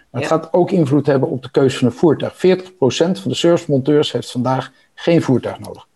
Maar 0.09 0.21
het 0.21 0.29
gaat 0.29 0.53
ook 0.53 0.71
invloed 0.71 1.05
hebben 1.05 1.29
op 1.29 1.43
de 1.43 1.51
keuze 1.51 1.77
van 1.77 1.87
een 1.87 1.93
voertuig. 1.93 2.33
40% 2.33 2.37
van 2.77 3.21
de 3.23 3.33
servicemonteurs 3.33 4.11
heeft 4.11 4.31
vandaag 4.31 4.71
geen 4.93 5.21
voertuig 5.21 5.59
nodig. 5.59 5.87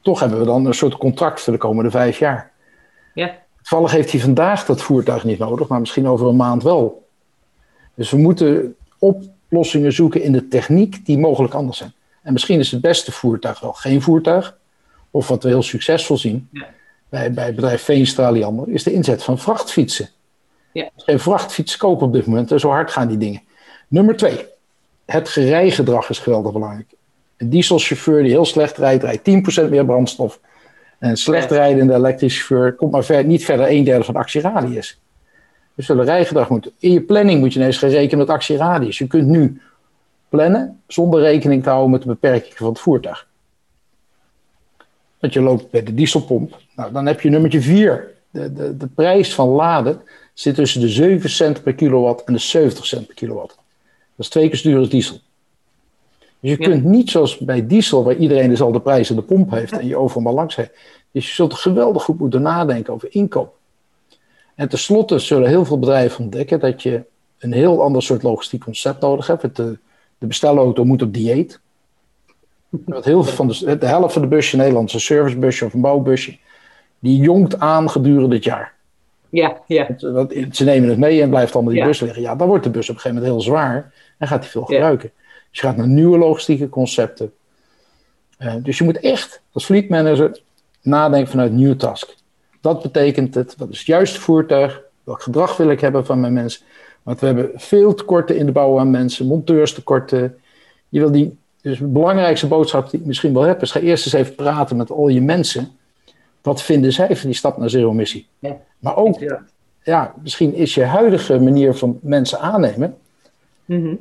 Toch 0.00 0.20
hebben 0.20 0.38
we 0.38 0.44
dan 0.44 0.66
een 0.66 0.74
soort 0.74 0.96
contract 0.96 1.40
voor 1.40 1.52
de 1.52 1.58
komende 1.58 1.90
vijf 1.90 2.18
jaar. 2.18 2.50
Ja. 3.14 3.38
Toevallig 3.56 3.90
heeft 3.90 4.10
hij 4.10 4.20
vandaag 4.20 4.64
dat 4.64 4.82
voertuig 4.82 5.24
niet 5.24 5.38
nodig, 5.38 5.68
maar 5.68 5.80
misschien 5.80 6.08
over 6.08 6.26
een 6.26 6.36
maand 6.36 6.62
wel. 6.62 7.08
Dus 7.94 8.10
we 8.10 8.16
moeten 8.16 8.76
oplossingen 9.50 9.92
zoeken 9.92 10.22
in 10.22 10.32
de 10.32 10.48
techniek 10.48 11.06
die 11.06 11.18
mogelijk 11.18 11.54
anders 11.54 11.78
zijn. 11.78 11.92
En 12.22 12.32
misschien 12.32 12.58
is 12.58 12.70
het 12.70 12.80
beste 12.80 13.12
voertuig 13.12 13.60
wel 13.60 13.72
geen 13.72 14.02
voertuig. 14.02 14.58
Of 15.10 15.28
wat 15.28 15.42
we 15.42 15.48
heel 15.48 15.62
succesvol 15.62 16.16
zien 16.16 16.48
Ja. 16.52 16.68
bij, 17.08 17.32
bij 17.32 17.44
het 17.44 17.54
bedrijf 17.54 17.82
Veenstra 17.82 18.30
Liander, 18.30 18.68
is 18.68 18.82
de 18.82 18.92
inzet 18.92 19.22
van 19.22 19.38
vrachtfietsen. 19.38 20.08
Ja. 20.72 20.88
Geen 20.96 21.18
vrachtfiets 21.20 21.76
kopen 21.76 22.06
op 22.06 22.12
dit 22.12 22.26
moment 22.26 22.52
en 22.52 22.60
zo 22.60 22.68
hard 22.68 22.90
gaan 22.90 23.08
die 23.08 23.18
dingen. 23.18 23.42
Nummer 23.88 24.16
twee, 24.16 24.46
het 25.04 25.28
gerijgedrag 25.28 26.10
is 26.10 26.18
geweldig 26.18 26.52
belangrijk. 26.52 26.94
Een 27.36 27.50
dieselchauffeur 27.50 28.22
die 28.22 28.30
heel 28.30 28.44
slecht 28.44 28.76
rijdt, 28.76 29.02
rijdt 29.02 29.64
10% 29.64 29.70
meer 29.70 29.84
brandstof. 29.84 30.40
En 30.98 31.10
een 31.10 31.16
slecht 31.16 31.50
rijdende 31.50 31.94
elektrische 31.94 32.44
chauffeur 32.44 32.74
komt 32.74 32.92
maar 32.92 33.04
ver, 33.04 33.24
niet 33.24 33.44
verder 33.44 33.70
een 33.70 33.84
derde 33.84 34.04
van 34.04 34.14
de 34.14 34.20
actieradius. 34.20 35.00
Dus 35.86 35.96
de 35.96 36.02
rijgedrag 36.02 36.48
moet. 36.48 36.70
In 36.78 36.92
je 36.92 37.00
planning 37.00 37.40
moet 37.40 37.52
je 37.52 37.58
ineens 37.60 37.78
gaan 37.78 37.90
rekenen 37.90 38.18
met 38.18 38.28
actieradius. 38.34 38.98
Je 38.98 39.06
kunt 39.06 39.26
nu 39.26 39.60
plannen 40.28 40.80
zonder 40.86 41.20
rekening 41.20 41.62
te 41.62 41.68
houden 41.68 41.90
met 41.90 42.02
de 42.02 42.08
beperkingen 42.08 42.56
van 42.56 42.68
het 42.68 42.78
voertuig. 42.78 43.26
Want 45.18 45.32
je 45.32 45.40
loopt 45.40 45.70
bij 45.70 45.82
de 45.82 45.94
dieselpomp. 45.94 46.58
Nou, 46.76 46.92
dan 46.92 47.06
heb 47.06 47.20
je 47.20 47.30
nummertje 47.30 47.60
4. 47.60 48.14
De, 48.30 48.52
de, 48.52 48.76
de 48.76 48.86
prijs 48.86 49.34
van 49.34 49.48
laden 49.48 50.00
zit 50.34 50.54
tussen 50.54 50.80
de 50.80 50.88
7 50.88 51.30
cent 51.30 51.62
per 51.62 51.74
kilowatt 51.74 52.24
en 52.24 52.32
de 52.32 52.38
70 52.38 52.86
cent 52.86 53.06
per 53.06 53.14
kilowatt. 53.14 53.48
Dat 53.48 53.56
is 54.16 54.28
twee 54.28 54.48
keer 54.48 54.62
duur 54.62 54.78
als 54.78 54.88
diesel. 54.88 55.18
Dus 56.40 56.50
je 56.50 56.56
Ja. 56.58 56.68
kunt 56.68 56.84
niet 56.84 57.10
zoals 57.10 57.38
bij 57.38 57.66
diesel, 57.66 58.04
waar 58.04 58.16
iedereen 58.16 58.48
dezelfde 58.48 58.80
prijs 58.80 59.10
aan 59.10 59.16
de 59.16 59.22
pomp 59.22 59.50
heeft 59.50 59.72
en 59.72 59.86
je 59.86 59.96
overal 59.96 60.22
maar 60.22 60.32
langs 60.32 60.56
heeft. 60.56 60.72
Dus 61.10 61.28
je 61.28 61.34
zult 61.34 61.54
geweldig 61.54 62.02
goed 62.02 62.18
moeten 62.18 62.42
nadenken 62.42 62.92
over 62.92 63.08
inkoop. 63.10 63.58
En 64.60 64.68
tenslotte 64.68 65.18
zullen 65.18 65.48
heel 65.48 65.64
veel 65.64 65.78
bedrijven 65.78 66.24
ontdekken 66.24 66.60
dat 66.60 66.82
je 66.82 67.02
een 67.38 67.52
heel 67.52 67.82
ander 67.82 68.02
soort 68.02 68.22
logistiek 68.22 68.64
concept 68.64 69.00
nodig 69.00 69.26
hebt. 69.26 69.56
De, 69.56 69.78
de 70.18 70.26
bestelauto 70.26 70.84
moet 70.84 71.02
op 71.02 71.14
dieet. 71.14 71.60
Want 72.68 73.04
heel 73.04 73.24
veel 73.24 73.32
van 73.32 73.48
de, 73.48 73.78
de 73.78 73.86
helft 73.86 74.12
van 74.12 74.22
de 74.22 74.28
busje 74.28 74.52
in 74.52 74.58
Nederland 74.58 74.88
is 74.88 74.94
een 74.94 75.00
servicebusje 75.00 75.64
of 75.64 75.74
een 75.74 75.80
bouwbusje. 75.80 76.38
Die 76.98 77.20
jongt 77.20 77.58
aan 77.58 77.90
gedurende 77.90 78.34
het 78.34 78.44
jaar. 78.44 78.74
Ja, 79.28 79.60
ja. 79.66 79.96
Want 79.98 80.34
ze 80.52 80.64
nemen 80.64 80.88
het 80.88 80.98
mee 80.98 81.22
en 81.22 81.28
blijft 81.30 81.54
allemaal 81.54 81.72
die 81.72 81.80
Ja. 81.80 81.86
bus 81.86 82.00
liggen. 82.00 82.22
Ja, 82.22 82.36
dan 82.36 82.48
wordt 82.48 82.64
de 82.64 82.70
bus 82.70 82.88
op 82.88 82.94
een 82.94 83.00
gegeven 83.00 83.22
moment 83.22 83.44
heel 83.44 83.52
zwaar 83.52 83.92
en 84.18 84.28
gaat 84.28 84.40
hij 84.40 84.50
veel 84.50 84.60
Ja. 84.60 84.66
gebruiken. 84.66 85.10
Dus 85.50 85.60
je 85.60 85.66
gaat 85.66 85.76
naar 85.76 85.88
nieuwe 85.88 86.18
logistieke 86.18 86.68
concepten. 86.68 87.32
Eh, 88.38 88.54
dus 88.58 88.78
je 88.78 88.84
moet 88.84 89.00
echt 89.00 89.42
als 89.52 89.64
fleet 89.64 89.88
manager 89.88 90.40
nadenken 90.82 91.30
vanuit 91.30 91.52
nieuw 91.52 91.76
task. 91.76 92.18
Dat 92.60 92.82
betekent 92.82 93.34
het, 93.34 93.56
wat 93.56 93.70
is 93.70 93.78
het 93.78 93.86
juiste 93.86 94.20
voertuig? 94.20 94.80
Welk 95.04 95.22
gedrag 95.22 95.56
wil 95.56 95.70
ik 95.70 95.80
hebben 95.80 96.06
van 96.06 96.20
mijn 96.20 96.32
mensen? 96.32 96.62
Want 97.02 97.20
we 97.20 97.26
hebben 97.26 97.50
veel 97.54 97.94
tekorten 97.94 98.36
in 98.36 98.46
de 98.46 98.52
bouw 98.52 98.78
aan 98.78 98.90
mensen, 98.90 99.26
monteurstekorten. 99.26 100.38
Je 100.88 101.00
wil 101.00 101.10
die, 101.10 101.38
dus 101.62 101.78
de 101.78 101.86
belangrijkste 101.86 102.46
boodschap 102.46 102.90
die 102.90 103.00
ik 103.00 103.06
misschien 103.06 103.34
wel 103.34 103.42
heb, 103.42 103.62
is 103.62 103.70
ga 103.70 103.80
eerst 103.80 104.04
eens 104.04 104.14
even 104.14 104.34
praten 104.34 104.76
met 104.76 104.90
al 104.90 105.08
je 105.08 105.20
mensen. 105.20 105.70
Wat 106.42 106.62
vinden 106.62 106.92
zij 106.92 107.16
van 107.16 107.28
die 107.28 107.38
stap 107.38 107.58
naar 107.58 107.70
zero-emissie? 107.70 108.26
Ja. 108.38 108.56
Maar 108.78 108.96
ook 108.96 109.18
Ja. 109.18 109.44
ja, 109.82 110.14
misschien 110.22 110.54
is 110.54 110.74
je 110.74 110.84
huidige 110.84 111.40
manier 111.40 111.74
van 111.74 111.98
mensen 112.02 112.40
aannemen. 112.40 112.96
Mhm. 113.64 113.94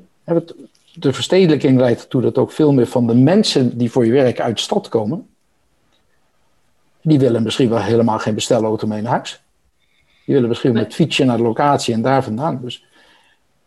De 0.93 1.13
verstedelijking 1.13 1.80
leidt 1.80 2.02
ertoe 2.02 2.22
dat 2.22 2.38
ook 2.38 2.52
veel 2.52 2.74
meer 2.74 2.88
van 2.88 3.08
de 3.08 3.15
mensen 3.15 3.78
die 3.78 3.91
voor 3.91 4.06
je 4.06 4.12
werk 4.12 4.39
uit 4.39 4.56
de 4.56 4.62
stad 4.62 4.89
komen. 4.89 5.28
Die 7.10 7.19
willen 7.19 7.43
misschien 7.43 7.69
wel 7.69 7.82
helemaal 7.82 8.19
geen 8.19 8.36
bestelauto 8.36 8.88
mee 8.88 9.02
naar 9.02 9.12
huis. 9.12 9.41
Die 10.26 10.34
willen 10.34 10.50
misschien 10.50 10.74
met 10.74 10.93
fietsje 10.93 11.24
naar 11.26 11.38
de 11.38 11.43
locatie 11.43 11.93
en 11.93 12.02
daar 12.02 12.24
vandaan. 12.24 12.60
Dus 12.63 12.84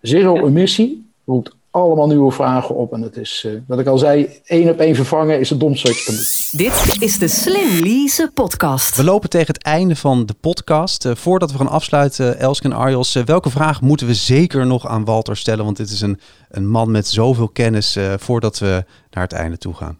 zero 0.00 0.34
Ja. 0.34 0.42
emissie 0.42 1.10
roept 1.26 1.54
allemaal 1.70 2.06
nieuwe 2.06 2.32
vragen 2.32 2.74
op. 2.74 2.92
En 2.92 3.02
het 3.02 3.16
is, 3.16 3.44
eh, 3.46 3.52
wat 3.66 3.78
ik 3.78 3.86
al 3.86 3.98
zei, 3.98 4.28
één 4.44 4.68
op 4.70 4.78
één 4.78 4.94
vervangen 4.94 5.40
is 5.40 5.50
het 5.50 5.60
domste 5.60 5.88
wat 5.88 5.98
je 5.98 6.04
kan 6.04 6.14
doen. 6.14 6.24
Dit 6.66 7.02
is 7.02 7.18
de 7.18 7.28
Slim 7.28 7.82
Lease 7.84 8.30
podcast. 8.34 8.96
We 8.96 9.04
lopen 9.04 9.30
tegen 9.30 9.54
het 9.54 9.62
einde 9.62 9.96
van 9.96 10.26
de 10.26 10.34
podcast. 10.40 11.04
Eh, 11.04 11.14
voordat 11.14 11.52
we 11.52 11.58
gaan 11.58 11.68
afsluiten, 11.68 12.38
Elske 12.38 12.64
en 12.64 12.72
Arjos, 12.72 13.14
eh, 13.14 13.22
welke 13.24 13.50
vraag 13.50 13.80
moeten 13.80 14.06
we 14.06 14.14
zeker 14.14 14.66
nog 14.66 14.86
aan 14.86 15.04
Walter 15.04 15.36
stellen? 15.36 15.64
Want 15.64 15.76
dit 15.76 15.90
is 15.90 16.00
een, 16.00 16.20
een 16.50 16.68
man 16.68 16.90
met 16.90 17.06
zoveel 17.08 17.48
kennis 17.48 17.96
eh, 17.96 18.12
voordat 18.18 18.58
we 18.58 18.84
naar 19.10 19.22
het 19.22 19.32
einde 19.32 19.58
toe 19.58 19.74
gaan. 19.74 19.98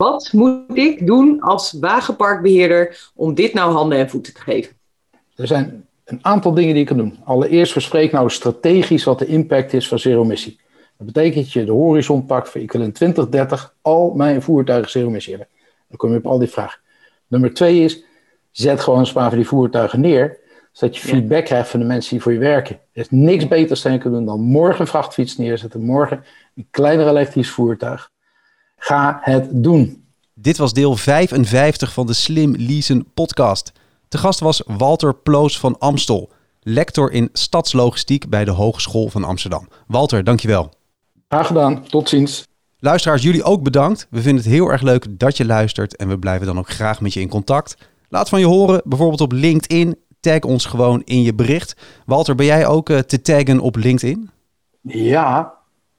Wat 0.00 0.30
moet 0.32 0.76
ik 0.76 1.06
doen 1.06 1.40
als 1.40 1.72
wagenparkbeheerder 1.80 3.10
om 3.14 3.34
dit 3.34 3.54
nou 3.54 3.72
handen 3.72 3.98
en 3.98 4.10
voeten 4.10 4.34
te 4.34 4.40
geven? 4.40 4.76
Er 5.34 5.46
zijn 5.46 5.86
een 6.04 6.18
aantal 6.22 6.54
dingen 6.54 6.70
die 6.70 6.78
je 6.82 6.88
kan 6.88 6.96
doen. 6.96 7.18
Allereerst 7.24 7.74
bespreek 7.74 8.12
nou 8.12 8.30
strategisch 8.30 9.04
wat 9.04 9.18
de 9.18 9.26
impact 9.26 9.72
is 9.72 9.88
van 9.88 9.98
zero-emissie. 9.98 10.60
Dat 10.96 11.06
betekent 11.06 11.44
dat 11.44 11.52
je 11.52 11.64
de 11.64 11.72
horizon 11.72 12.26
pakt 12.26 12.48
voor 12.48 12.60
ik 12.60 12.72
wil 12.72 12.82
in 12.82 12.92
2030 12.92 13.74
al 13.82 14.10
mijn 14.14 14.42
voertuigen 14.42 14.90
zero-emissie 14.90 15.36
hebben. 15.36 15.52
Dan 15.88 15.96
kom 15.96 16.10
je 16.10 16.16
op 16.16 16.26
al 16.26 16.38
die 16.38 16.48
vragen. 16.48 16.80
Nummer 17.26 17.54
twee 17.54 17.80
is, 17.80 18.04
zet 18.50 18.80
gewoon 18.80 18.98
een 18.98 19.12
paar 19.12 19.28
van 19.28 19.38
die 19.38 19.48
voertuigen 19.48 20.00
neer, 20.00 20.38
zodat 20.72 20.96
je 20.96 21.08
Ja. 21.08 21.14
feedback 21.14 21.44
krijgt 21.44 21.68
van 21.68 21.80
de 21.80 21.86
mensen 21.86 22.10
die 22.10 22.22
voor 22.22 22.32
je 22.32 22.38
werken. 22.38 22.78
Er 22.92 23.00
is 23.00 23.10
niks 23.10 23.48
beters 23.48 23.82
dan 23.82 23.92
je 23.92 23.98
kunt 23.98 24.14
doen 24.14 24.24
dan 24.24 24.40
morgen 24.40 24.80
een 24.80 24.86
vrachtfiets 24.86 25.36
neerzetten, 25.36 25.84
morgen 25.84 26.24
een 26.56 26.66
kleiner 26.70 27.08
elektrisch 27.08 27.50
voertuig. 27.50 28.10
Ga 28.82 29.18
het 29.22 29.48
doen. 29.50 30.04
Dit 30.34 30.56
was 30.56 30.72
deel 30.72 30.96
55 30.96 31.92
van 31.92 32.06
de 32.06 32.12
Slim 32.12 32.54
Leasen 32.58 33.06
podcast. 33.14 33.72
De 34.08 34.18
gast 34.18 34.40
was 34.40 34.62
Walter 34.66 35.14
Ploos 35.14 35.58
van 35.58 35.78
Amstel, 35.78 36.30
lector 36.60 37.12
in 37.12 37.28
stadslogistiek 37.32 38.28
bij 38.28 38.44
de 38.44 38.50
Hogeschool 38.50 39.08
van 39.08 39.24
Amsterdam. 39.24 39.68
Walter, 39.86 40.24
dankjewel. 40.24 40.70
Graag 41.28 41.46
gedaan. 41.46 41.84
Tot 41.88 42.08
ziens. 42.08 42.46
Luisteraars, 42.78 43.22
jullie 43.22 43.42
ook 43.42 43.62
bedankt. 43.62 44.06
We 44.10 44.20
vinden 44.20 44.42
het 44.42 44.52
heel 44.52 44.68
erg 44.68 44.82
leuk 44.82 45.06
dat 45.18 45.36
je 45.36 45.46
luistert 45.46 45.96
en 45.96 46.08
we 46.08 46.18
blijven 46.18 46.46
dan 46.46 46.58
ook 46.58 46.70
graag 46.70 47.00
met 47.00 47.12
je 47.12 47.20
in 47.20 47.28
contact. 47.28 47.76
Laat 48.08 48.28
van 48.28 48.40
je 48.40 48.46
horen, 48.46 48.82
bijvoorbeeld 48.84 49.20
op 49.20 49.32
LinkedIn. 49.32 49.98
Tag 50.20 50.40
ons 50.40 50.64
gewoon 50.64 51.02
in 51.04 51.22
je 51.22 51.34
bericht. 51.34 51.76
Walter, 52.06 52.34
ben 52.34 52.46
jij 52.46 52.66
ook 52.66 52.90
eh, 52.90 52.98
te 52.98 53.22
taggen 53.22 53.60
op 53.60 53.76
LinkedIn? 53.76 54.30
Ja, 54.82 55.54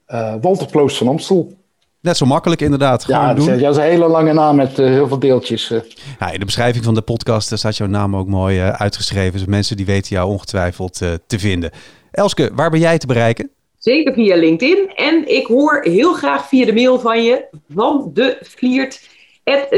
eh, 0.06 0.34
Walter 0.40 0.66
Ploos 0.66 0.96
van 0.96 1.08
Amstel. 1.08 1.60
Net 2.02 2.16
zo 2.16 2.26
makkelijk 2.26 2.60
inderdaad. 2.60 3.04
Gewoon 3.04 3.20
Ja, 3.20 3.26
dat 3.34 3.36
doen. 3.36 3.54
is, 3.54 3.60
dat 3.60 3.70
is 3.70 3.76
een 3.76 3.82
hele 3.82 4.06
lange 4.08 4.32
naam 4.32 4.56
met 4.56 4.78
eh, 4.78 4.86
heel 4.86 5.08
veel 5.08 5.18
deeltjes. 5.18 5.70
eh. 5.70 5.80
Ja, 6.18 6.30
in 6.32 6.38
de 6.38 6.44
beschrijving 6.44 6.84
van 6.84 6.94
de 6.94 7.02
podcast 7.02 7.58
staat 7.58 7.76
jouw 7.76 7.86
naam 7.86 8.16
ook 8.16 8.26
mooi 8.26 8.58
eh, 8.60 8.68
uitgeschreven. 8.68 9.32
Dus 9.32 9.44
mensen 9.44 9.76
die 9.76 9.86
weten 9.86 10.16
jou 10.16 10.28
ongetwijfeld 10.30 10.96
te 11.26 11.38
vinden. 11.38 11.70
Elske, 12.10 12.50
waar 12.54 12.70
ben 12.70 12.80
jij 12.80 12.98
te 12.98 13.06
bereiken? 13.06 13.50
Zeker 13.78 14.12
via 14.12 14.36
LinkedIn. 14.36 14.92
En 14.94 15.28
ik 15.34 15.46
hoor 15.46 15.80
heel 15.82 16.12
graag 16.12 16.48
via 16.48 16.64
de 16.66 16.72
mail 16.74 17.00
van 17.00 17.22
je 17.24 17.44
van 17.74 18.10
de 18.14 18.38
Vliert 18.40 19.08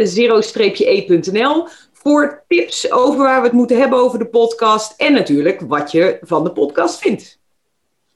zero-e.nl 0.02 1.68
voor 1.92 2.42
tips 2.48 2.92
over 2.92 3.18
waar 3.18 3.40
we 3.40 3.46
het 3.46 3.56
moeten 3.56 3.78
hebben 3.78 3.98
over 3.98 4.18
de 4.18 4.26
podcast. 4.26 4.94
En 4.96 5.12
natuurlijk 5.12 5.60
wat 5.60 5.92
je 5.92 6.18
van 6.22 6.44
de 6.44 6.50
podcast 6.50 6.98
vindt. 6.98 7.38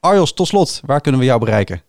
Arjos, 0.01 0.33
tot 0.35 0.47
slot, 0.47 0.81
waar 0.87 1.01
kunnen 1.01 1.21
we 1.21 1.27
jou 1.27 1.41
bereiken? 1.41 1.83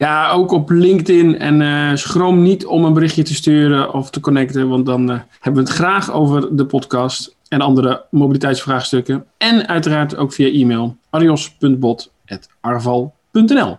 Ja, 0.00 0.30
ook 0.30 0.50
op 0.50 0.70
LinkedIn. 0.70 1.38
En 1.38 1.62
eh, 1.62 1.96
schroom 1.96 2.42
niet 2.42 2.66
om 2.66 2.84
een 2.84 2.92
berichtje 2.92 3.22
te 3.22 3.34
sturen 3.34 3.94
of 3.94 4.10
te 4.10 4.20
connecten. 4.20 4.68
Want 4.68 4.86
dan 4.86 5.10
eh, 5.10 5.18
hebben 5.40 5.62
we 5.62 5.68
het 5.68 5.78
graag 5.78 6.12
over 6.12 6.56
de 6.56 6.66
podcast 6.66 7.36
en 7.48 7.60
andere 7.60 8.04
mobiliteitsvraagstukken. 8.10 9.26
En 9.38 9.68
uiteraard 9.68 10.16
ook 10.16 10.32
via 10.32 10.48
e-mail 10.48 10.96
arios.bot.arval.nl 11.10 13.78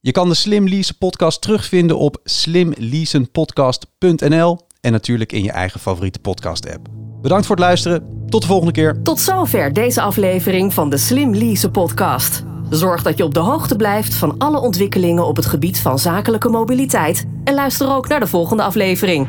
Je 0.00 0.12
kan 0.12 0.28
de 0.28 0.34
Slim 0.34 0.68
Lease 0.68 0.98
podcast 0.98 1.42
terugvinden 1.42 1.98
op 1.98 2.20
slimleasenpodcast.nl 2.24 4.58
en 4.80 4.92
natuurlijk 4.92 5.32
in 5.32 5.42
je 5.42 5.52
eigen 5.52 5.80
favoriete 5.80 6.18
podcast 6.18 6.74
app. 6.74 6.88
Bedankt 7.22 7.46
voor 7.46 7.56
het 7.56 7.64
luisteren. 7.64 8.24
Tot 8.28 8.40
de 8.40 8.46
volgende 8.46 8.72
keer. 8.72 9.02
Tot 9.02 9.20
zover 9.20 9.72
deze 9.72 10.00
aflevering 10.00 10.74
van 10.74 10.90
de 10.90 10.96
Slim 10.96 11.34
Lease 11.34 11.70
podcast. 11.70 12.55
Zorg 12.70 13.02
dat 13.02 13.18
je 13.18 13.24
op 13.24 13.34
de 13.34 13.40
hoogte 13.40 13.76
blijft 13.76 14.14
van 14.14 14.34
alle 14.38 14.60
ontwikkelingen 14.60 15.26
op 15.26 15.36
het 15.36 15.46
gebied 15.46 15.80
van 15.80 15.98
zakelijke 15.98 16.48
mobiliteit. 16.48 17.26
En 17.44 17.54
luister 17.54 17.94
ook 17.94 18.08
naar 18.08 18.20
de 18.20 18.26
volgende 18.26 18.62
aflevering. 18.62 19.28